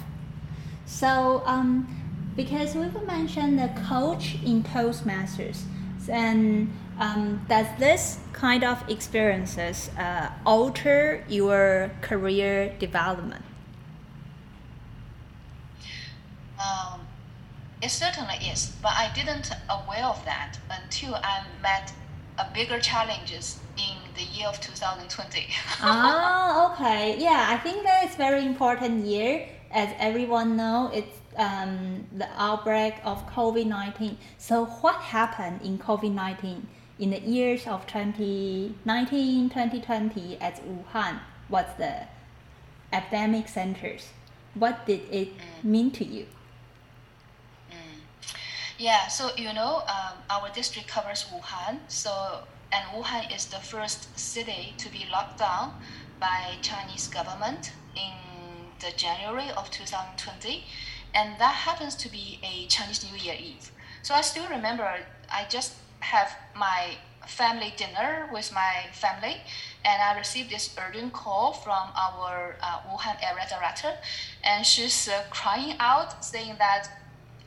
[0.87, 2.02] So um,
[2.37, 5.63] because we've mentioned the coach in Toastmasters,
[6.09, 13.45] and um, does this kind of experiences uh, alter your career development?
[16.59, 17.01] Um,
[17.83, 21.93] it certainly is, but I didn't aware of that until I met
[22.39, 25.47] a bigger challenges in the year of 2020.
[25.81, 27.17] ah, okay.
[27.19, 29.49] Yeah, I think that is very important year.
[29.71, 34.19] As everyone know, it's um, the outbreak of COVID nineteen.
[34.39, 36.69] So what happened in COVID nineteen
[36.99, 41.19] in the years of 2019, 2020 at Wuhan?
[41.49, 42.07] What's the
[42.93, 44.11] epidemic centers?
[44.55, 46.27] What did it mean to you?
[48.79, 51.79] Yeah, so you know, um, our district covers Wuhan.
[51.89, 52.11] So,
[52.73, 55.75] and Wuhan is the first city to be locked down
[56.19, 58.13] by Chinese government in
[58.81, 60.65] the January of 2020,
[61.15, 63.71] and that happens to be a Chinese New Year Eve.
[64.03, 64.85] So I still remember
[65.31, 66.97] I just have my
[67.27, 69.37] family dinner with my family,
[69.85, 73.93] and I received this urgent call from our uh, Wuhan area director,
[74.43, 76.89] and she's uh, crying out saying that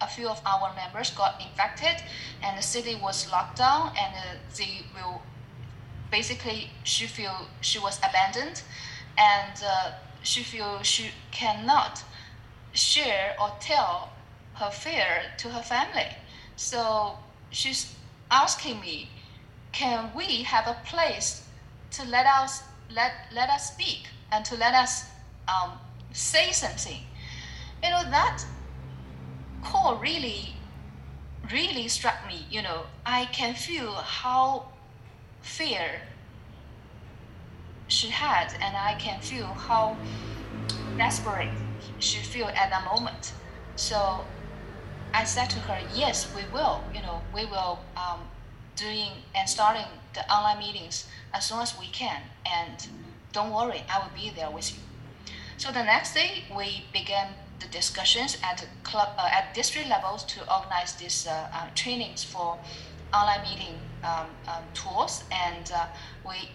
[0.01, 2.03] a few of our members got infected
[2.43, 5.22] and the city was locked down and uh, they will
[6.11, 8.61] basically she feel she was abandoned
[9.18, 9.91] and uh,
[10.22, 12.03] she feel she cannot
[12.76, 14.10] share or tell
[14.56, 16.08] her fear to her family
[16.56, 17.18] so
[17.50, 17.96] she's
[18.32, 19.10] asking me
[19.72, 21.44] can we have a place
[21.92, 22.64] to let us
[22.94, 25.06] let let us speak and to let us
[25.48, 25.72] um,
[26.14, 27.02] say something?
[27.84, 28.44] You know that
[29.64, 30.54] call really
[31.52, 32.46] really struck me.
[32.50, 34.68] You know, I can feel how
[35.42, 36.02] fear
[37.88, 39.98] she had, and I can feel how
[40.98, 41.52] desperate
[42.06, 43.34] she feel at that moment.
[43.76, 44.24] So
[45.14, 46.82] I said to her, yes, we will.
[46.93, 48.20] You know, we will um,
[48.76, 52.22] doing and starting the online meetings as soon as we can.
[52.45, 52.88] And
[53.34, 54.80] don't worry, I will be there with you.
[55.58, 57.30] So the next day, we began
[57.60, 62.58] the discussions at club uh, at district levels to organize these uh, uh, trainings for
[63.14, 65.86] online meeting um, um, tools, and uh,
[66.28, 66.49] we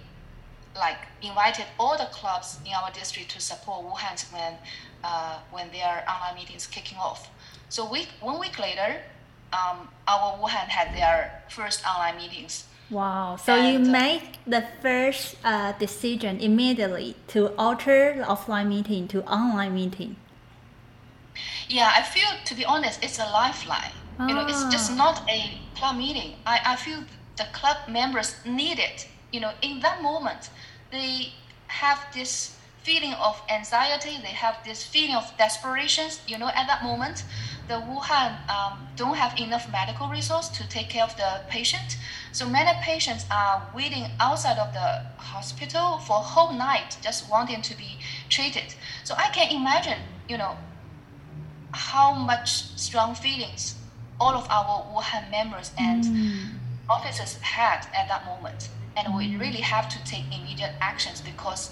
[0.77, 4.55] like invited all the clubs in our district to support Wuhan when
[5.05, 7.31] uh, when their online meetings kicking off.
[7.69, 9.01] So week one week later,
[9.53, 12.65] um, our Wuhan had their first online meetings.
[12.91, 13.37] Wow!
[13.37, 19.23] So and, you make the first uh, decision immediately to alter the offline meeting to
[19.25, 20.17] online meeting.
[21.69, 23.93] Yeah, I feel to be honest, it's a lifeline.
[24.19, 24.27] Ah.
[24.27, 24.97] You know, it's just ah.
[24.97, 26.35] not a club meeting.
[26.45, 27.05] I, I feel
[27.37, 29.07] the club members need it.
[29.33, 30.51] You know, in that moment,
[30.91, 31.33] they
[31.69, 34.19] have this feeling of anxiety.
[34.23, 36.11] They have this feeling of desperation.
[36.27, 37.25] You know, at that moment,
[37.69, 41.99] the Wuhan um, don't have enough medical resource to take care of the patient.
[42.33, 47.63] So many patients are waiting outside of the hospital for a whole night, just wanting
[47.63, 48.75] to be treated.
[49.05, 50.57] So I can imagine, you know,
[51.73, 53.77] how much strong feelings
[54.21, 56.47] all of our Wuhan members and mm.
[56.89, 58.69] officers had at that moment.
[58.97, 61.71] And we really have to take immediate actions because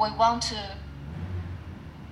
[0.00, 0.76] we want to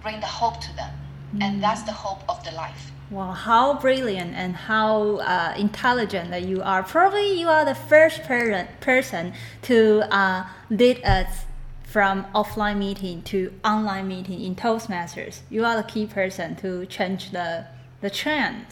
[0.02, 0.90] bring the hope to them.
[1.34, 1.42] Mm.
[1.42, 2.90] And that's the hope of the life.
[3.10, 6.82] Wow, how brilliant and how uh, intelligent that you are.
[6.82, 11.44] Probably you are the first person, person to uh, lead us
[11.84, 15.40] from offline meeting to online meeting in Toastmasters.
[15.50, 17.66] You are the key person to change the,
[18.00, 18.64] the trend.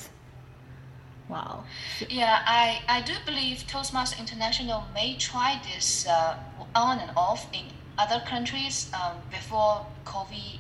[1.29, 1.65] Wow.
[2.09, 6.39] Yeah, I, I do believe Toastmasters International may try this uh,
[6.75, 7.67] on and off in
[8.01, 10.59] other countries um, before COVID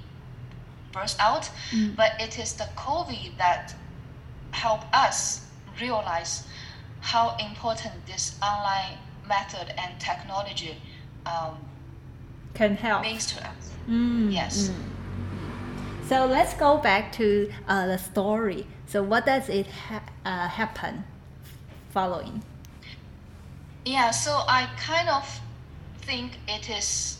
[0.92, 1.96] burst out, mm.
[1.96, 3.74] but it is the COVID that
[4.52, 5.46] helped us
[5.80, 6.44] realize
[7.00, 10.76] how important this online method and technology
[11.24, 11.56] um,
[12.54, 13.72] can help means to us.
[13.88, 14.68] Mm, yes.
[14.68, 14.74] Mm.
[16.08, 18.66] So let's go back to uh, the story.
[18.86, 21.04] So what does it ha- uh, happen
[21.90, 22.42] following?
[23.84, 25.40] Yeah, so I kind of
[26.02, 27.19] think it is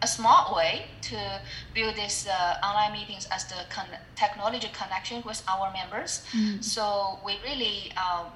[0.00, 1.40] a smart way to
[1.74, 6.24] build these uh, online meetings as the con- technology connection with our members.
[6.32, 6.62] Mm.
[6.62, 8.26] So we really um,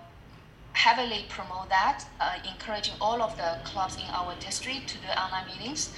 [0.73, 5.47] heavily promote that, uh, encouraging all of the clubs in our district to do online
[5.47, 5.93] meetings.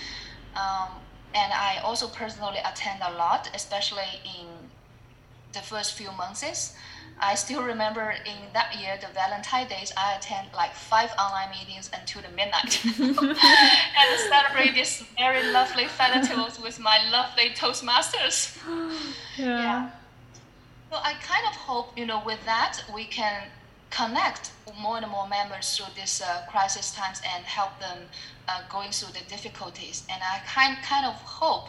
[0.54, 0.88] Um,
[1.34, 4.46] and I also personally attend a lot, especially in
[5.54, 6.74] the first few months.
[7.20, 11.88] I still remember in that year, the Valentine days, I attend like five online meetings
[11.94, 18.58] until the midnight and celebrate this very lovely festivals with my lovely Toastmasters.
[19.36, 19.46] Yeah.
[19.46, 19.90] yeah.
[20.90, 23.48] So I kind of hope, you know, with that, we can
[23.90, 27.98] connect more and more members through this uh, crisis times and help them
[28.48, 30.04] uh, going through the difficulties.
[30.08, 31.68] And I kind, kind of hope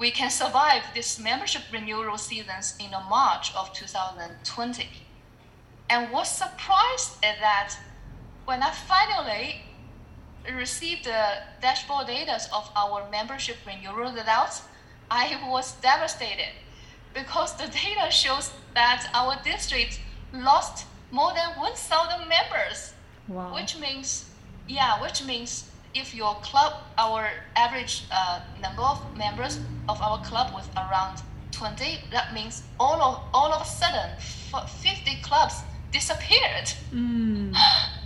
[0.00, 4.88] we can survive this membership renewal seasons in the March of 2020.
[5.90, 7.76] And what surprised is that
[8.46, 9.60] when I finally
[10.56, 14.62] received the dashboard data of our membership renewal results,
[15.10, 16.54] I was devastated
[17.12, 20.00] because the data shows that our district
[20.32, 22.94] lost more than 1,000 members.
[23.28, 23.54] Wow.
[23.54, 24.30] Which means,
[24.66, 30.52] yeah, which means if your club, our average uh, number of members of our club
[30.52, 31.22] was around
[31.52, 35.62] 20, that means all of all of a sudden 50 clubs
[35.92, 36.72] disappeared.
[36.92, 37.54] Mm.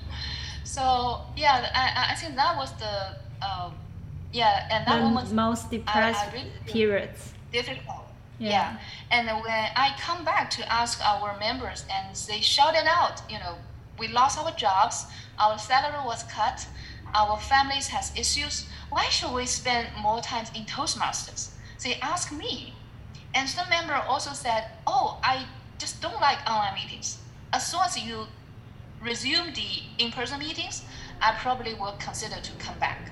[0.64, 3.74] so yeah, I, I think that was the um,
[4.32, 7.32] yeah, and that the was most depressed I, I really periods.
[7.52, 8.04] Difficult
[8.38, 8.48] yeah.
[8.50, 8.78] yeah.
[9.10, 13.56] And when I come back to ask our members and they shouted out, you know,
[13.98, 15.06] we lost our jobs,
[15.38, 16.66] our salary was cut,
[17.14, 18.66] our families has issues.
[18.90, 21.50] Why should we spend more time in Toastmasters?
[21.82, 22.74] They asked me.
[23.34, 25.46] And some member also said, oh, I
[25.78, 27.18] just don't like online meetings.
[27.52, 28.26] As soon as you
[29.00, 30.82] resume the in-person meetings,
[31.20, 33.10] I probably will consider to come back.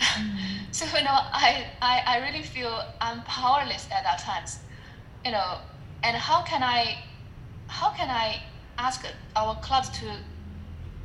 [0.00, 0.36] Mm.
[0.72, 4.58] so you know, I, I I really feel I'm powerless at that times,
[5.24, 5.58] you know,
[6.02, 6.98] and how can I,
[7.68, 8.42] how can I
[8.78, 9.06] ask
[9.36, 10.16] our clubs to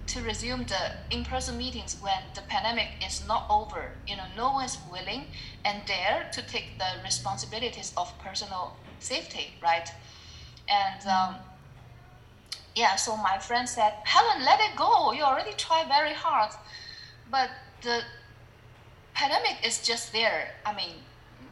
[0.07, 3.91] to resume the in-person meetings when the pandemic is not over.
[4.07, 5.25] You know, no one is willing
[5.65, 9.89] and dare to take the responsibilities of personal safety, right?
[10.69, 11.35] And um,
[12.75, 15.11] yeah, so my friend said, Helen, let it go.
[15.11, 16.51] You already tried very hard,
[17.31, 17.49] but
[17.81, 18.01] the
[19.13, 20.51] pandemic is just there.
[20.65, 20.91] I mean,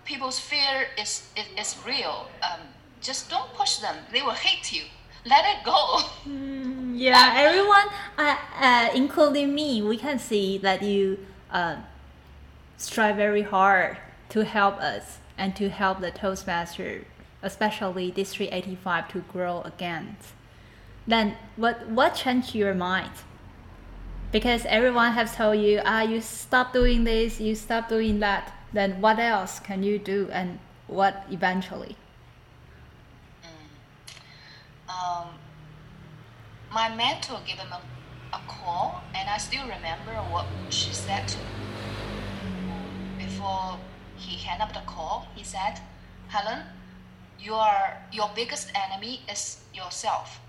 [0.06, 2.28] people's fear is is, is real.
[2.44, 2.62] Um,
[3.02, 4.84] just don't push them; they will hate you.
[5.26, 6.02] Let it go.
[6.28, 11.18] Mm, yeah, everyone, uh, uh, including me, we can see that you
[11.50, 11.78] uh,
[12.78, 13.98] strive very hard
[14.30, 17.06] to help us and to help the Toastmaster,
[17.42, 20.18] especially District 85, to grow again.
[21.08, 23.12] Then, what what changed your mind?
[24.32, 28.54] Because everyone has told you, ah, you stop doing this, you stop doing that.
[28.74, 31.96] Then what else can you do, and what eventually?
[34.96, 35.28] Um,
[36.72, 37.82] my mentor gave him a,
[38.36, 41.44] a call, and I still remember what she said to me.
[43.18, 43.78] Before
[44.18, 45.80] he hung up the call, he said,
[46.28, 46.64] Helen,
[47.40, 47.72] your,
[48.12, 50.40] your biggest enemy is yourself.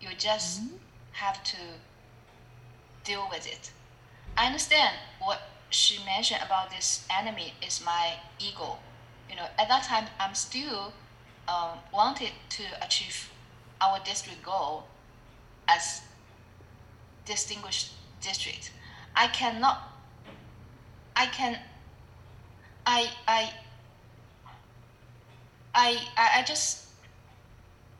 [0.00, 0.76] You just mm-hmm.
[1.12, 1.56] have to
[3.04, 3.70] deal with it.
[4.36, 5.40] I understand what
[5.70, 8.78] she mentioned about this enemy is my ego.
[9.28, 10.92] You know, at that time, I'm still
[11.48, 13.30] um, wanted to achieve
[13.80, 14.84] our district goal
[15.68, 16.02] as
[17.24, 18.72] distinguished district.
[19.14, 19.80] I cannot,
[21.16, 21.58] I can,
[22.86, 23.52] I, I,
[25.74, 26.86] I, I just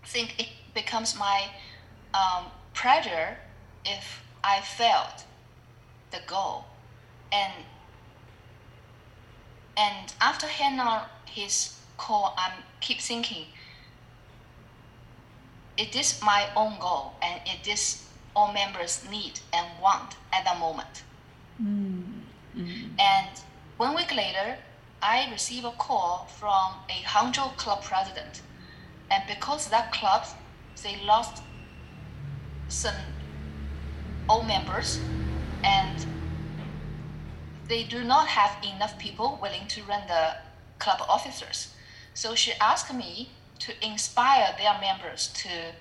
[0.04, 1.48] think it becomes my
[2.14, 3.36] um, pressure
[3.84, 5.24] if I failed
[6.10, 6.64] the goal.
[7.32, 7.52] And
[9.76, 13.46] and after Hannah his call, I keep thinking
[15.80, 18.06] it is my own goal and it is
[18.36, 21.02] all members need and want at the moment.
[21.60, 22.98] Mm-hmm.
[22.98, 23.28] And
[23.78, 24.58] one week later,
[25.02, 28.42] I received a call from a Hangzhou club president.
[29.10, 30.26] And because that club,
[30.82, 31.42] they lost
[32.68, 32.94] some
[34.28, 35.00] old members
[35.64, 36.06] and
[37.68, 40.36] they do not have enough people willing to run the
[40.78, 41.74] club officers.
[42.12, 43.30] So she asked me
[43.60, 45.72] to inspire their members to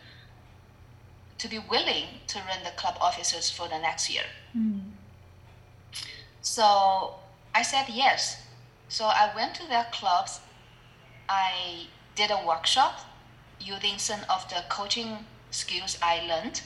[1.38, 4.24] to be willing to run the club officers for the next year.
[4.56, 4.82] Mm.
[6.42, 7.16] So
[7.56, 8.44] I said yes.
[8.90, 10.42] So I went to their clubs.
[11.30, 13.00] I did a workshop
[13.60, 16.62] using some of the coaching skills I learned.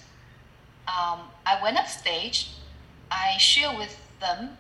[0.88, 2.50] Um, I went up stage.
[3.12, 4.58] I share with them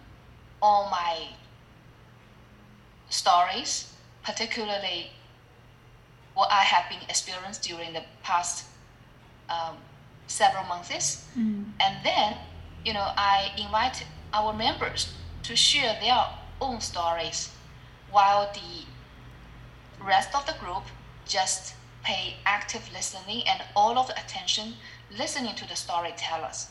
[0.61, 1.29] all my
[3.09, 3.93] stories,
[4.23, 5.11] particularly
[6.33, 8.65] what I have been experienced during the past
[9.49, 9.77] um,
[10.27, 11.25] several months.
[11.37, 11.65] Mm.
[11.79, 12.35] And then,
[12.85, 15.13] you know, I invite our members
[15.43, 16.25] to share their
[16.61, 17.51] own stories
[18.11, 18.85] while the
[20.03, 20.83] rest of the group
[21.27, 24.73] just pay active listening and all of the attention
[25.17, 26.69] listening to the storytellers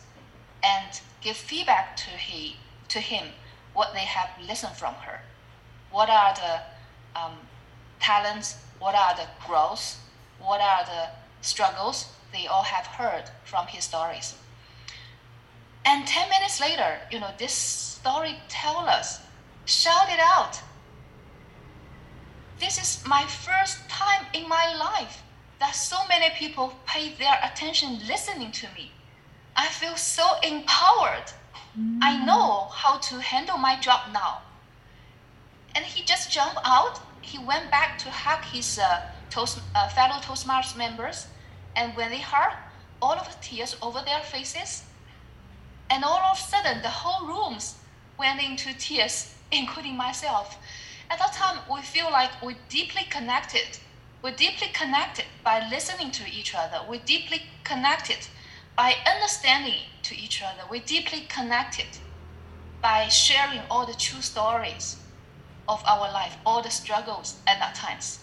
[0.62, 2.56] and give feedback to he
[2.88, 3.28] to him
[3.72, 5.20] what they have listened from her
[5.90, 7.32] what are the um,
[7.98, 10.00] talents what are the growths,
[10.40, 11.08] what are the
[11.40, 14.34] struggles they all have heard from his stories.
[15.84, 19.20] And 10 minutes later, you know, this storytellers
[19.66, 20.60] shouted out,
[22.58, 25.22] This is my first time in my life
[25.60, 28.90] that so many people pay their attention listening to me.
[29.56, 31.28] I feel so empowered.
[31.78, 31.98] Mm.
[32.02, 34.42] I know how to handle my job now.
[35.74, 39.00] And he just jumped out he went back to hug his uh,
[39.30, 41.26] Toast, uh, fellow Toastmasters members,
[41.74, 42.52] and when they heard
[43.00, 44.84] all of the tears over their faces,
[45.88, 47.76] and all of a sudden the whole rooms
[48.18, 50.58] went into tears, including myself.
[51.10, 53.78] At that time, we feel like we're deeply connected.
[54.22, 56.80] We're deeply connected by listening to each other.
[56.88, 58.28] We're deeply connected
[58.76, 60.62] by understanding to each other.
[60.70, 61.98] We're deeply connected
[62.80, 65.01] by sharing all the true stories
[65.68, 68.20] of our life, all the struggles at that times.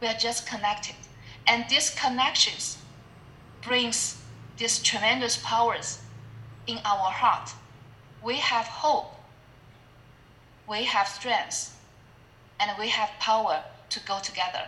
[0.00, 0.94] We are just connected.
[1.46, 2.78] And these connections
[3.62, 4.20] brings
[4.56, 6.00] these tremendous powers
[6.66, 7.50] in our heart.
[8.22, 9.14] We have hope,
[10.68, 11.76] we have strength,
[12.60, 14.62] and we have power to go together.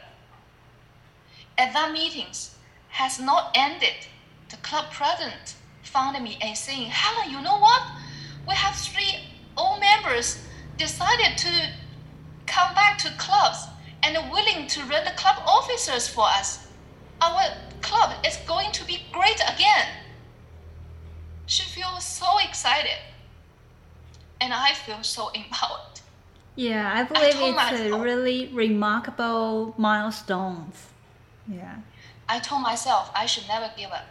[1.56, 2.54] At that meetings
[2.90, 4.06] has not ended.
[4.50, 7.82] The club president found me and saying, Helen, you know what?
[8.46, 9.20] We have three
[9.56, 10.38] old members
[10.76, 11.70] decided to
[12.48, 13.66] come back to clubs
[14.02, 16.66] and willing to run the club officers for us.
[17.20, 17.42] Our
[17.82, 19.88] club is going to be great again.
[21.46, 22.98] she feels so excited.
[24.40, 26.00] And I feel so empowered.
[26.56, 30.88] Yeah, I believe told it's a really remarkable milestones.
[31.46, 31.76] Yeah.
[32.28, 34.06] I told myself I should never give up.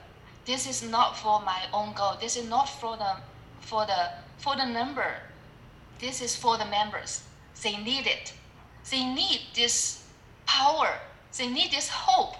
[0.46, 2.14] This is not for my own goal.
[2.22, 3.18] This is not for the
[3.60, 5.16] for the for the number.
[6.00, 7.22] This is for the members.
[7.64, 8.34] They need it.
[8.90, 10.04] They need this
[10.46, 10.90] power.
[11.38, 12.36] They need this hope.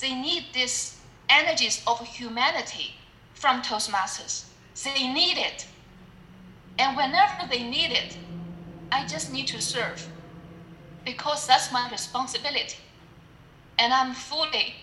[0.00, 0.98] They need this
[1.28, 2.94] energies of humanity
[3.34, 4.44] from Toastmasters.
[4.84, 5.66] They need it.
[6.78, 8.16] And whenever they need it,
[8.90, 10.08] I just need to serve
[11.04, 12.78] because that's my responsibility.
[13.78, 14.74] And I'm fully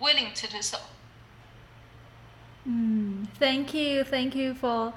[0.00, 0.78] willing to do so.
[2.68, 4.92] Mm, thank you, thank you for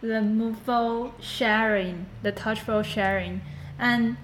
[0.00, 3.42] the moveful sharing, the touchful sharing,
[3.78, 4.16] and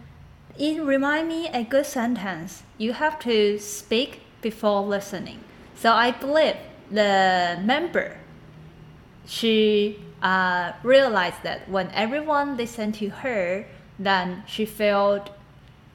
[0.59, 2.63] it remind me a good sentence.
[2.79, 5.41] You have to speak before listening.
[5.75, 6.57] So I believe
[6.91, 8.17] the member,
[9.27, 13.67] she uh, realized that when everyone listened to her,
[13.99, 15.31] then she felt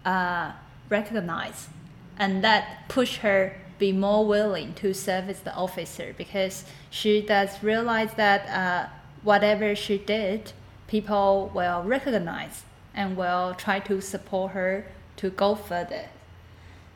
[0.05, 0.51] uh,
[0.89, 1.69] recognized,
[2.17, 8.13] and that pushed her be more willing to service the officer because she does realize
[8.13, 8.88] that uh,
[9.24, 10.53] whatever she did,
[10.88, 12.63] people will recognize
[12.93, 14.86] and will try to support her
[15.17, 16.09] to go further.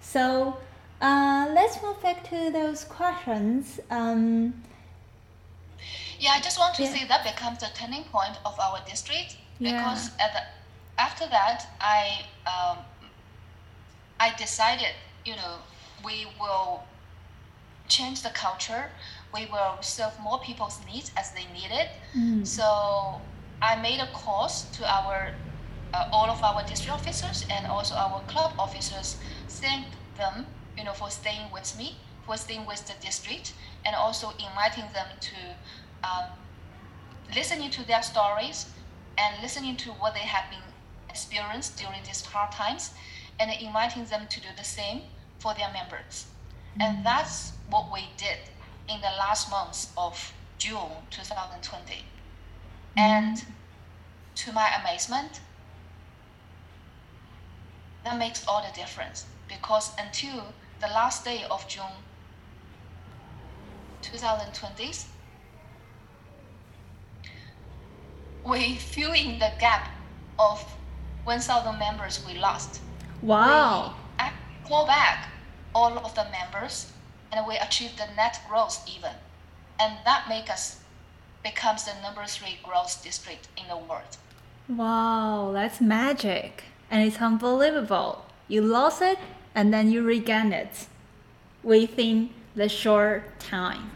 [0.01, 0.57] So
[1.01, 3.79] uh, let's move back to those questions.
[3.89, 4.53] Um,
[6.19, 6.93] Yeah, I just want to Yeah.
[6.93, 9.71] say that becomes the turning point of our district Yeah.
[9.71, 10.41] because at the,
[10.97, 12.77] after that, I um,
[14.19, 14.93] I decided,
[15.25, 15.57] you know,
[16.03, 16.83] we will
[17.89, 18.89] change the culture.
[19.35, 21.89] We will serve more people's needs as they need it.
[22.17, 22.47] Mm.
[22.47, 22.65] So
[23.61, 25.33] I made a course to our
[25.93, 29.17] uh, all of our district officers and also our club officers.
[29.47, 29.85] Thank
[30.17, 30.45] them,
[30.77, 33.53] you know, for staying with me, for staying with the district,
[33.85, 35.37] and also inviting them to
[36.07, 36.25] um,
[37.35, 38.67] listening to their stories
[39.17, 40.67] and listening to what they have been
[41.09, 42.91] experienced during these hard times,
[43.39, 45.01] and inviting them to do the same
[45.39, 46.27] for their members.
[46.79, 48.37] And that's what we did
[48.87, 51.93] in the last months of June 2020.
[51.93, 52.99] Mm-hmm.
[52.99, 53.45] And
[54.35, 55.41] to my amazement,
[58.03, 61.85] that makes all the difference because until the last day of June
[64.01, 64.91] 2020,
[68.45, 69.89] we fill in the gap
[70.37, 70.63] of
[71.23, 72.81] 1,000 members we lost.
[73.21, 73.95] Wow.
[74.19, 74.25] We
[74.67, 75.29] call back
[75.73, 76.91] all of the members
[77.35, 79.11] and we achieve the net growth even.
[79.79, 80.79] And that make us
[81.43, 84.17] becomes the number three growth district in the world.
[84.67, 86.63] Wow, that's magic.
[86.89, 88.25] And it's unbelievable.
[88.47, 89.19] You lost it
[89.53, 90.87] and then you regain it
[91.63, 93.91] within the short time.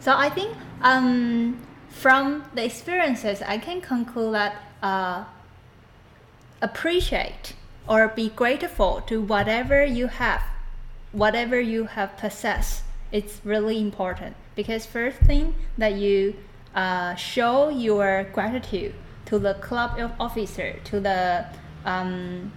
[0.00, 5.24] So I think um, from the experiences, I can conclude that uh,
[6.62, 7.54] appreciate
[7.86, 10.42] or be grateful to whatever you have,
[11.12, 12.82] whatever you have possessed.
[13.12, 16.36] It's really important because first thing that you
[16.74, 18.94] uh, show your gratitude
[19.26, 21.46] to the club of- officer, to the
[21.84, 22.52] um,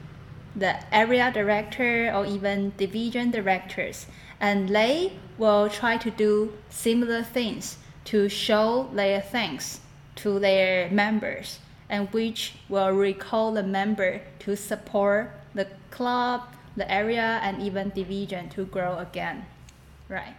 [0.55, 4.05] the area director or even division directors,
[4.39, 9.79] and they will try to do similar things to show their thanks
[10.15, 16.41] to their members, and which will recall the member to support the club,
[16.75, 19.45] the area, and even division to grow again.
[20.09, 20.35] Right.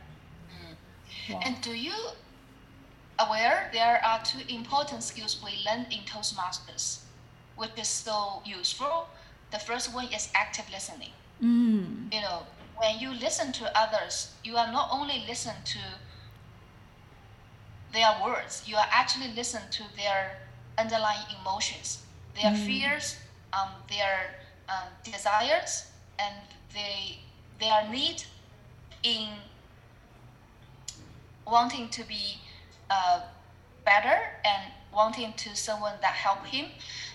[1.31, 1.41] Wow.
[1.45, 1.95] And do you
[3.19, 7.01] aware there are two important skills we learn in Toastmasters,
[7.57, 9.09] which is so useful.
[9.51, 11.13] The first one is active listening.
[11.43, 12.13] Mm.
[12.13, 12.43] You know,
[12.77, 15.79] when you listen to others, you are not only listen to
[17.93, 20.39] their words, you are actually listen to their
[20.77, 22.03] underlying emotions,
[22.35, 23.17] their fears,
[23.53, 24.35] um, their
[24.69, 25.87] um, desires,
[26.19, 26.35] and
[26.73, 27.19] they
[27.61, 28.25] their need
[29.03, 29.29] in
[31.47, 32.39] wanting to be
[32.91, 33.21] uh,
[33.85, 36.67] better and wanting to someone that help him.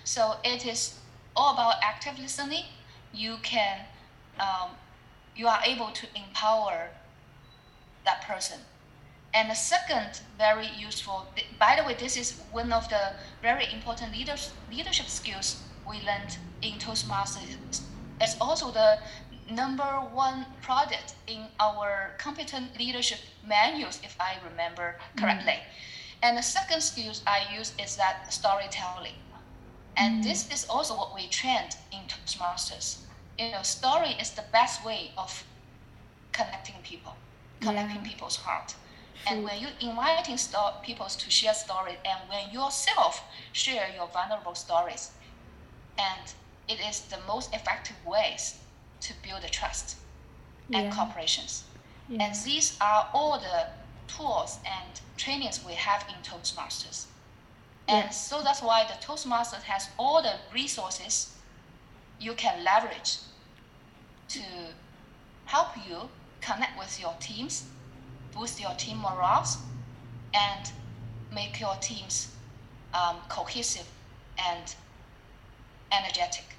[0.03, 0.99] So it is
[1.35, 2.65] all about active listening.
[3.13, 3.79] You can,
[4.39, 4.69] um,
[5.35, 6.89] you are able to empower
[8.05, 8.59] that person.
[9.33, 11.27] And the second very useful,
[11.59, 16.37] by the way, this is one of the very important leaders, leadership skills we learned
[16.61, 17.81] in Toastmasters.
[18.21, 18.99] It's also the
[19.49, 25.53] number one product in our competent leadership manuals, if I remember correctly.
[25.53, 26.23] Mm.
[26.23, 29.15] And the second skills I use is that storytelling.
[29.97, 30.23] And mm.
[30.23, 32.99] this is also what we trained in Toastmasters.
[33.37, 35.43] You know, story is the best way of
[36.31, 37.15] connecting people,
[37.61, 38.09] connecting Yeah.
[38.11, 38.75] people's heart.
[39.27, 44.55] And when you inviting sto- people to share stories, and when yourself share your vulnerable
[44.55, 45.11] stories,
[45.97, 46.33] and
[46.69, 48.59] it is the most effective ways
[49.01, 49.97] to build the trust
[50.73, 50.91] and Yeah.
[50.91, 51.63] cooperations.
[52.07, 52.25] Yeah.
[52.25, 53.67] And these are all the
[54.07, 57.07] tools and trainings we have in Toastmasters.
[57.87, 58.09] And Yeah.
[58.11, 61.35] so that's why the Toastmasters has all the resources
[62.19, 63.19] you can leverage
[64.29, 64.75] to
[65.45, 66.11] help you
[66.41, 67.63] connect with your teams,
[68.31, 69.57] boost your team morals,
[70.33, 70.71] and
[71.31, 72.35] make your teams
[72.93, 73.87] um, cohesive
[74.37, 74.75] and
[75.91, 76.58] energetic.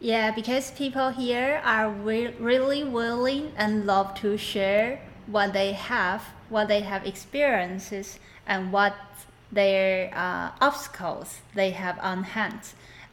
[0.00, 6.22] Yeah, because people here are re- really willing and love to share what they have,
[6.48, 8.94] what they have experiences, and what
[9.50, 12.60] their uh, obstacles they have on hand.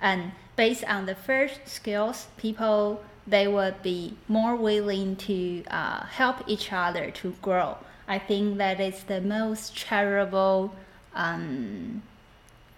[0.01, 6.37] And based on the first skills, people they would be more willing to uh, help
[6.45, 7.77] each other to grow.
[8.07, 10.75] I think that is the most charitable
[11.15, 12.03] um,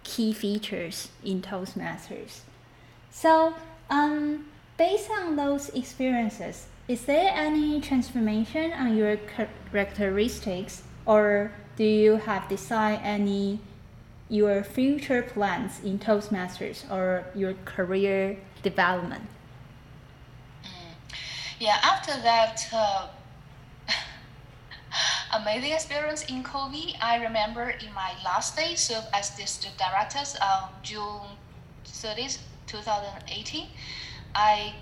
[0.04, 2.40] key features in Toastmasters.
[3.10, 3.54] So,
[3.90, 12.16] um, based on those experiences, is there any transformation on your characteristics, or do you
[12.16, 13.60] have decided any
[14.28, 19.22] your future plans in Toastmasters or your career development?
[21.58, 23.08] Yeah, after that uh,
[25.40, 30.70] amazing experience in COVID, I remember in my last day served as district director on
[30.82, 31.38] June
[31.86, 33.68] 30th, 2018.
[34.34, 34.74] I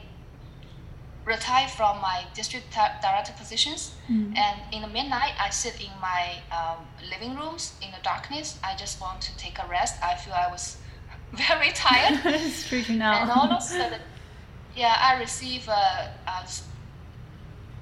[1.24, 2.66] retired from my district
[3.01, 3.95] director positions,
[4.37, 8.59] and in the midnight, I sit in my um, living rooms in the darkness.
[8.62, 10.03] I just want to take a rest.
[10.03, 10.76] I feel I was
[11.32, 12.20] very tired.
[12.24, 14.01] it's true And all of a sudden,
[14.76, 16.47] yeah, I receive a, a,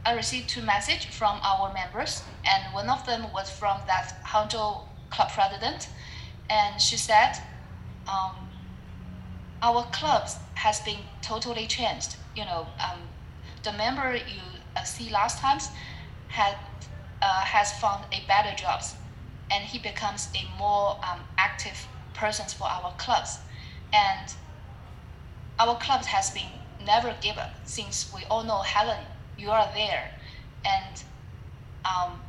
[0.04, 4.82] I received two messages from our members, and one of them was from that Hangzhou
[5.10, 5.88] club president,
[6.48, 7.34] and she said,
[8.08, 8.34] um,
[9.62, 12.16] "Our clubs has been totally changed.
[12.34, 13.08] You know, um,
[13.62, 14.42] the member you
[14.76, 15.68] uh, see last times
[16.28, 16.56] had
[17.22, 18.94] uh, has found a better jobs,
[19.50, 23.38] and he becomes a more um, active person for our clubs,
[23.92, 24.34] and."
[25.58, 26.50] our club has been
[26.84, 29.04] never give up since we all know Helen,
[29.38, 30.10] you are there,
[30.64, 31.02] and
[31.84, 32.20] um,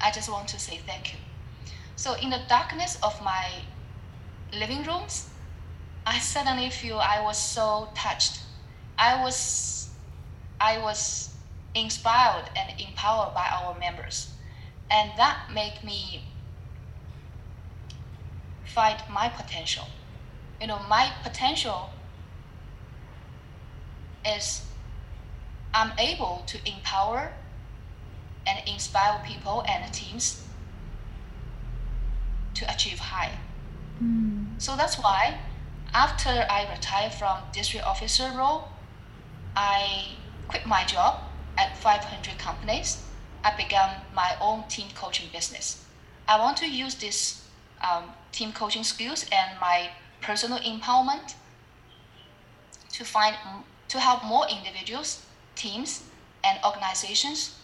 [0.00, 1.18] I just want to say thank you.
[1.96, 3.62] So in the darkness of my
[4.52, 5.28] living rooms,
[6.08, 8.40] I suddenly feel I was so touched.
[8.98, 9.90] I was,
[10.58, 11.34] I was
[11.74, 14.32] inspired and empowered by our members,
[14.90, 16.24] and that made me
[18.64, 19.84] find my potential.
[20.62, 21.90] You know, my potential
[24.24, 24.64] is
[25.74, 27.32] I'm able to empower
[28.46, 30.42] and inspire people and teams
[32.54, 33.32] to achieve high.
[34.02, 34.46] Mm.
[34.56, 35.38] So that's why
[35.94, 38.68] after I retired from district officer role,
[39.56, 40.12] I
[40.48, 41.20] quit my job
[41.56, 43.02] at 500 companies.
[43.44, 45.84] I began my own team coaching business.
[46.26, 47.44] I want to use this
[47.82, 51.34] um, team coaching skills and my personal empowerment
[52.92, 53.36] to find
[53.88, 55.24] to help more individuals,
[55.54, 56.04] teams,
[56.44, 57.58] and organizations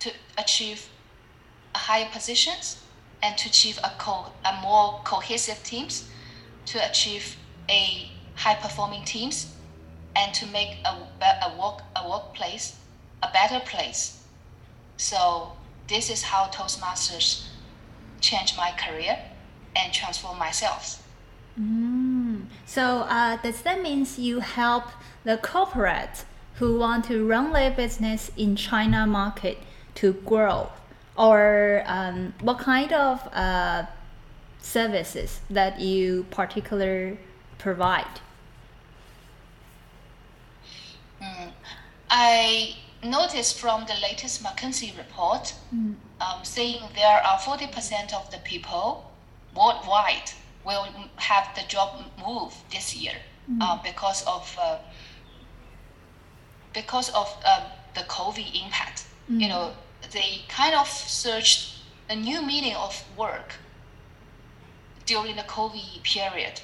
[0.00, 0.88] to achieve
[1.74, 2.82] higher positions
[3.22, 6.08] and to achieve a, co- a more cohesive teams,
[6.70, 7.36] to achieve
[7.68, 9.54] a high performing teams,
[10.14, 10.92] and to make a,
[11.46, 12.76] a work a workplace
[13.22, 14.22] a better place.
[14.96, 15.52] So
[15.88, 17.48] this is how Toastmasters
[18.20, 19.18] changed my career
[19.76, 21.02] and transform myself.
[21.58, 22.46] Mm.
[22.66, 24.84] So uh, does that means you help
[25.24, 29.58] the corporate who want to run their business in China market
[29.96, 30.70] to grow,
[31.16, 33.86] or um, what kind of uh,
[34.60, 37.16] services that you particular
[37.58, 38.20] provide?
[42.10, 45.54] I noticed from the latest McKinsey report
[46.20, 49.10] um, saying there are 40% of the people
[49.54, 50.30] worldwide
[50.64, 50.86] will
[51.16, 53.14] have the job move this year
[53.60, 54.78] uh, because of uh,
[56.74, 59.06] because of uh, the COVID impact.
[59.28, 59.72] You know,
[60.12, 61.74] they kind of searched
[62.08, 63.54] a new meaning of work
[65.08, 66.60] during the COVID period.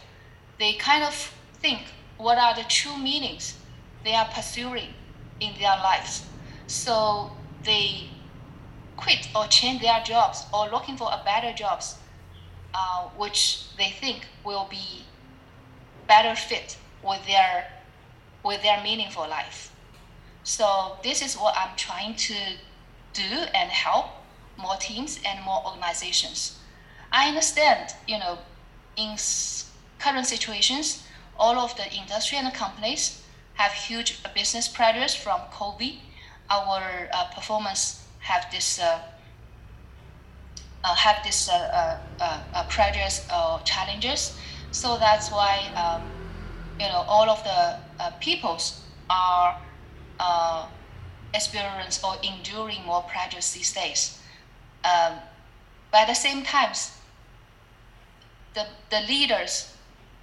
[0.59, 1.14] They kind of
[1.55, 1.80] think
[2.18, 3.57] what are the true meanings
[4.05, 4.92] they are pursuing
[5.40, 6.26] in their lives.
[6.66, 7.32] So
[7.64, 8.09] they
[8.99, 11.97] quit or change their jobs or looking for a better jobs,
[12.74, 15.05] uh, which they think will be
[16.07, 17.66] better fit with their
[18.45, 19.74] with their meaningful life.
[20.42, 22.34] So this is what I'm trying to
[23.14, 24.07] do and help
[24.59, 26.59] more teams and more organizations.
[27.16, 28.38] I understand, you know,
[28.96, 29.16] in
[30.00, 31.06] current situations,
[31.38, 33.22] all of the industry and the companies
[33.54, 35.94] have huge business pressures from COVID.
[36.50, 38.98] Our uh, performance have this uh,
[40.82, 44.36] uh, have this uh, uh, uh, pressures or challenges.
[44.72, 46.02] So that's why um,
[46.80, 47.78] you know all of the
[48.20, 49.56] peoples are
[51.32, 54.18] experience or enduring more pressures these days.
[54.84, 55.14] Um,
[55.90, 56.72] but at the same time,
[58.55, 59.74] the, the leaders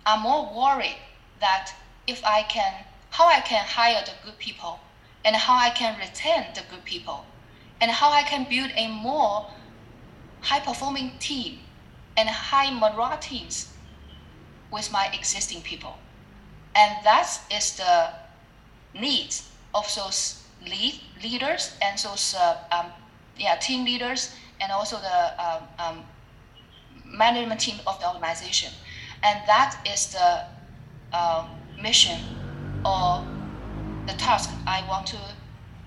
[0.06, 0.98] are more worried
[1.40, 1.72] that
[2.08, 2.74] if I can,
[3.10, 4.80] how I can hire the good people
[5.24, 7.26] and how I can retain the good people
[7.80, 9.48] and how I can build a more
[10.42, 11.60] high performing team
[12.18, 13.74] and high morale teams
[14.72, 15.98] with my existing people.
[16.76, 18.10] And that is the
[18.94, 22.88] needs of those lead, leaders and those uh, um,
[23.38, 26.04] yeah, team leaders and also the um, um,
[27.14, 28.72] management team of the organization.
[29.24, 30.46] And that is the
[31.14, 31.48] uh,
[31.82, 32.20] mission
[32.86, 33.24] or
[34.08, 35.20] the task I want to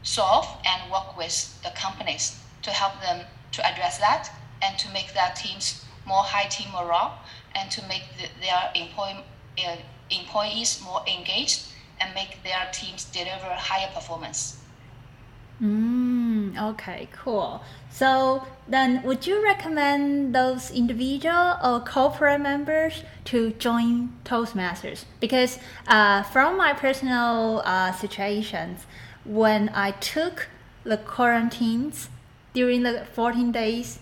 [0.03, 4.31] solve and work with the companies to help them to address that
[4.63, 7.19] and to make their teams more high team morale
[7.55, 9.25] and to make the, their employee,
[9.67, 9.77] uh,
[10.11, 11.69] employees more engaged
[12.01, 14.59] and make their teams deliver higher performance.
[15.63, 17.63] Mm, okay, cool.
[17.95, 25.05] So then, would you recommend those individual or corporate members to join Toastmasters?
[25.21, 28.85] Because uh, from my personal uh, situations,
[29.25, 30.49] when I took
[30.83, 32.09] the quarantines
[32.53, 34.01] during the 14 days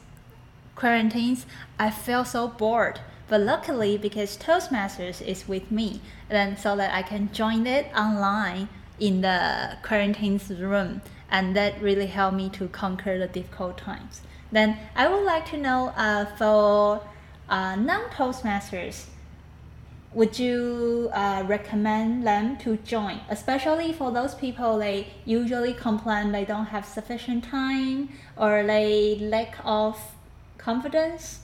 [0.75, 1.45] quarantines,
[1.79, 3.01] I felt so bored.
[3.29, 8.71] But luckily, because Toastmasters is with me, then so that I can join it online
[8.99, 11.03] in the quarantines room
[11.33, 14.21] and that really helped me to conquer the difficult times.
[14.53, 17.01] Then I would like to know uh, for
[17.49, 19.07] uh, non-Toastmasters,
[20.13, 26.45] would you uh, recommend them to join, especially for those people they usually complain they
[26.45, 29.99] don't have sufficient time or they lack of
[30.59, 31.41] confidence?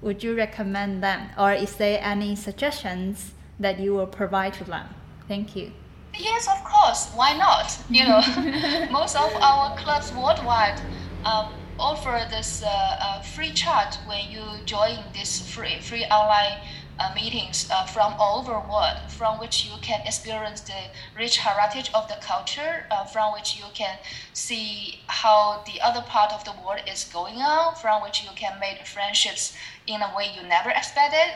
[0.00, 4.88] Would you recommend them, or is there any suggestions that you will provide to them?
[5.28, 5.72] Thank you.
[6.18, 7.10] Yes, of course.
[7.14, 7.78] Why not?
[7.88, 8.20] You know,
[8.90, 10.80] most of our clubs worldwide
[11.24, 12.68] um, offer this uh,
[13.00, 16.58] uh, free chat when you join this free free online
[16.98, 21.36] uh, meetings uh, from all over the world, from which you can experience the rich
[21.38, 23.98] heritage of the culture, uh, from which you can
[24.32, 28.58] see how the other part of the world is going on, from which you can
[28.58, 29.54] make friendships
[29.86, 31.34] in a way you never expected,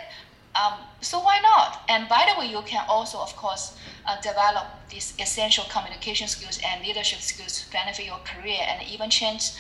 [0.54, 1.82] um, so why not?
[1.88, 3.76] And by the way, you can also, of course,
[4.06, 9.10] uh, develop these essential communication skills and leadership skills to benefit your career and even
[9.10, 9.52] change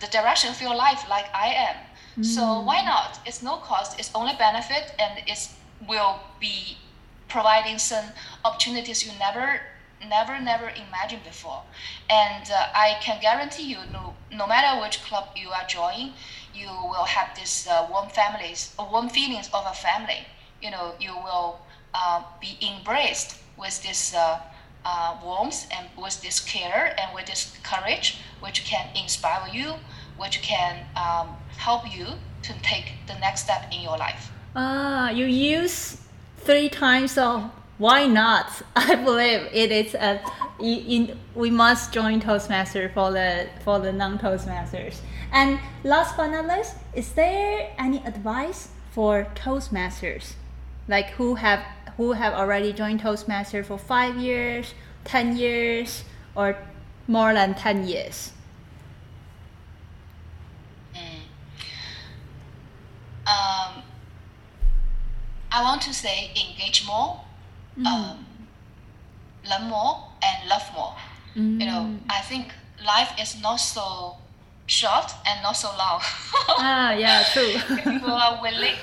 [0.00, 1.76] the direction of your life, like I am.
[2.18, 2.24] Mm.
[2.24, 3.18] So why not?
[3.26, 3.98] It's no cost.
[3.98, 5.48] It's only benefit, and it
[5.88, 6.78] will be
[7.28, 8.04] providing some
[8.44, 9.60] opportunities you never,
[10.06, 11.62] never, never imagined before.
[12.08, 16.12] And uh, I can guarantee you, no, no matter which club you are joining,
[16.58, 20.26] you will have this uh, warm families, uh, warm feelings of a family.
[20.62, 21.60] You know, you will
[21.94, 24.40] uh, be embraced with this uh,
[24.84, 29.74] uh, warmth and with this care and with this courage, which can inspire you,
[30.16, 32.06] which can um, help you
[32.42, 34.30] to take the next step in your life.
[34.56, 35.98] Ah, you use
[36.38, 38.50] three times of why not?
[38.76, 40.20] I believe it is a
[40.60, 45.00] in, we must join Toastmaster for the for the non Toastmasters.
[45.32, 50.34] And last but not least, is there any advice for Toastmasters,
[50.88, 51.62] like who have
[51.96, 54.74] who have already joined Toastmaster for five years,
[55.04, 56.04] ten years,
[56.34, 56.56] or
[57.06, 58.32] more than ten years?
[60.94, 61.20] Mm.
[63.26, 63.82] Um,
[65.52, 67.20] I want to say engage more,
[67.78, 67.86] mm.
[67.86, 68.26] um,
[69.48, 70.94] learn more, and love more.
[71.36, 71.60] Mm.
[71.60, 71.98] You know, mm.
[72.08, 72.52] I think
[72.84, 74.16] life is not so
[74.68, 76.00] short and not so long.
[76.48, 77.42] ah, yeah, true.
[77.76, 78.76] if you are willing,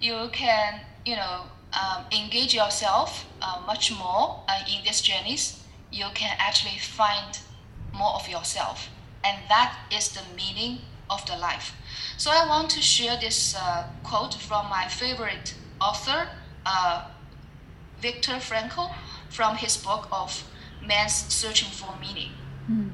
[0.00, 5.62] you can, you know, um, engage yourself uh, much more uh, in these journeys.
[5.90, 7.38] You can actually find
[7.94, 8.90] more of yourself,
[9.24, 11.74] and that is the meaning of the life.
[12.16, 16.28] So I want to share this uh, quote from my favorite author,
[16.66, 17.08] uh,
[18.00, 18.92] Viktor Frankl,
[19.28, 20.44] from his book of
[20.84, 22.32] Man's Searching for Meaning.
[22.70, 22.90] Mm.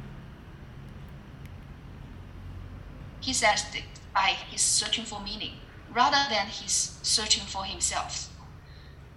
[3.29, 3.67] He says
[4.15, 5.61] by his searching for meaning
[5.93, 8.31] rather than his searching for himself.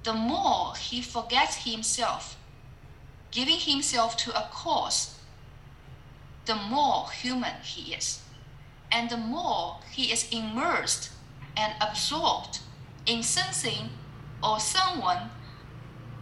[0.03, 2.35] The more he forgets himself,
[3.31, 5.17] giving himself to a cause,
[6.43, 8.19] the more human he is.
[8.91, 11.11] and the more he is immersed
[11.55, 12.59] and absorbed
[13.05, 13.91] in something
[14.43, 15.31] or someone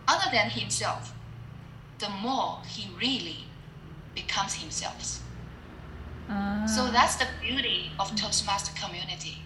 [0.08, 1.16] other than himself,
[1.98, 3.46] the more he really
[4.14, 5.24] becomes himself.
[6.30, 6.65] Ah.
[6.65, 9.41] So that's the beauty of Toastmaster community.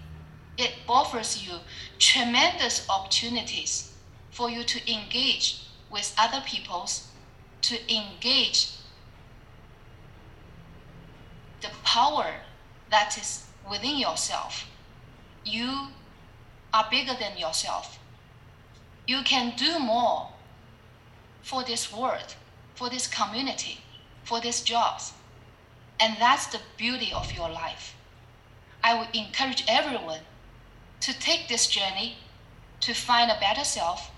[0.58, 1.58] It offers you
[1.98, 3.94] tremendous opportunities
[4.32, 7.08] for you to engage with other peoples,
[7.62, 8.72] to engage
[11.62, 12.34] the power
[12.92, 14.68] that is within yourself.
[15.46, 15.88] You
[16.74, 18.00] are bigger than yourself.
[19.08, 20.30] You can do more
[21.42, 22.36] for this world,
[22.76, 23.80] for this community,
[24.24, 25.14] for these jobs.
[26.04, 27.96] And that's the beauty of your life.
[28.84, 30.20] I would encourage everyone
[31.00, 32.18] to take this journey
[32.82, 34.12] to find a better self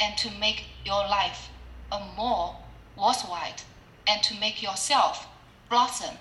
[0.00, 1.50] and to make your life
[1.92, 2.56] a more
[2.96, 3.60] worthwhile
[4.08, 5.28] and to make yourself
[5.68, 6.16] blossom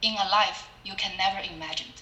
[0.00, 1.92] in a life you can never imagine.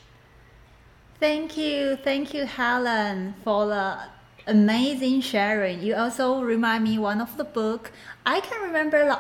[1.19, 3.99] Thank you, thank you, Helen, for the
[4.47, 5.83] amazing sharing.
[5.83, 7.91] You also remind me one of the book.
[8.25, 9.19] I can remember the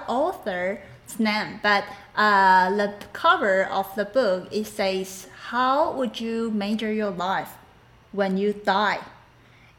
[1.04, 1.84] author's name, but
[2.16, 7.56] uh, the cover of the book it says, "How would you measure your life
[8.12, 9.00] when you die?"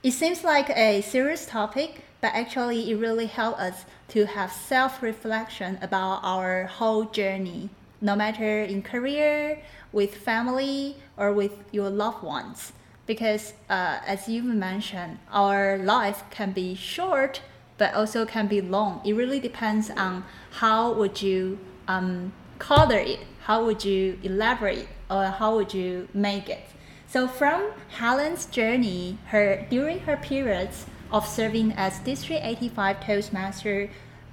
[0.03, 5.79] It seems like a serious topic, but actually it really helps us to have self-reflection
[5.81, 7.69] about our whole journey,
[8.01, 9.59] no matter in career,
[9.91, 12.73] with family, or with your loved ones
[13.07, 17.39] because uh, as you mentioned our life can be short
[17.77, 19.01] but also can be long.
[19.05, 25.25] It really depends on how would you um, color it how would you elaborate or
[25.25, 26.65] how would you make it.
[27.07, 33.89] So from helen's journey her during her periods of serving as district 85 toastmaster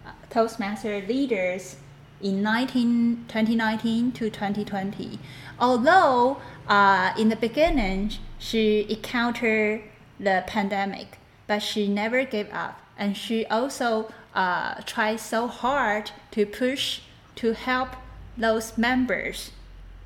[0.07, 1.77] uh, toastmaster leaders
[2.23, 5.19] in 19, 2019 to 2020
[5.61, 9.83] although uh, in the beginning she encountered
[10.19, 12.82] the pandemic, but she never gave up.
[12.99, 17.01] And she also uh, tried so hard to push
[17.37, 17.91] to help
[18.37, 19.51] those members.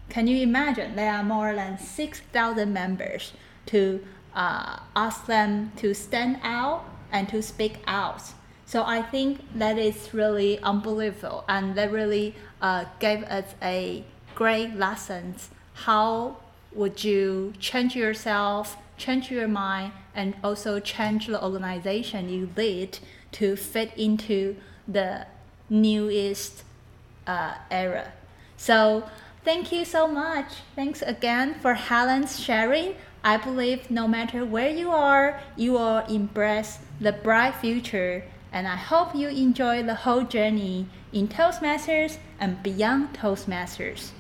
[0.09, 0.97] Can you imagine?
[0.97, 3.33] There are more than 6,000 members
[3.67, 8.23] to uh, ask them to stand out and to speak out.
[8.67, 14.75] So I think that is really unbelievable, and that really uh, gave us a great
[14.75, 15.37] lesson.
[15.87, 16.37] how
[16.73, 22.99] would you change yourself, change your mind, and also change the organization you lead
[23.33, 24.57] to fit into
[24.89, 25.27] the
[25.69, 26.65] newest
[27.27, 28.13] uh, era?
[28.57, 29.05] So,
[29.45, 30.55] thank you so much.
[30.75, 32.95] Thanks again for Helen's sharing.
[33.23, 38.25] I believe no matter where you are, you will embrace the bright future.
[38.53, 44.11] And I hope you enjoy the whole journey in Toastmasters and beyond Toastmasters.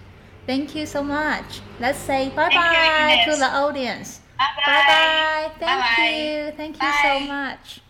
[0.46, 1.60] Thank you so much.
[1.80, 4.20] Let's say bye bye to the audience.
[4.39, 5.51] Bye Bye.
[5.59, 6.09] Thank Bye-bye.
[6.09, 6.53] you.
[6.57, 7.01] Thank you Bye.
[7.03, 7.80] so much.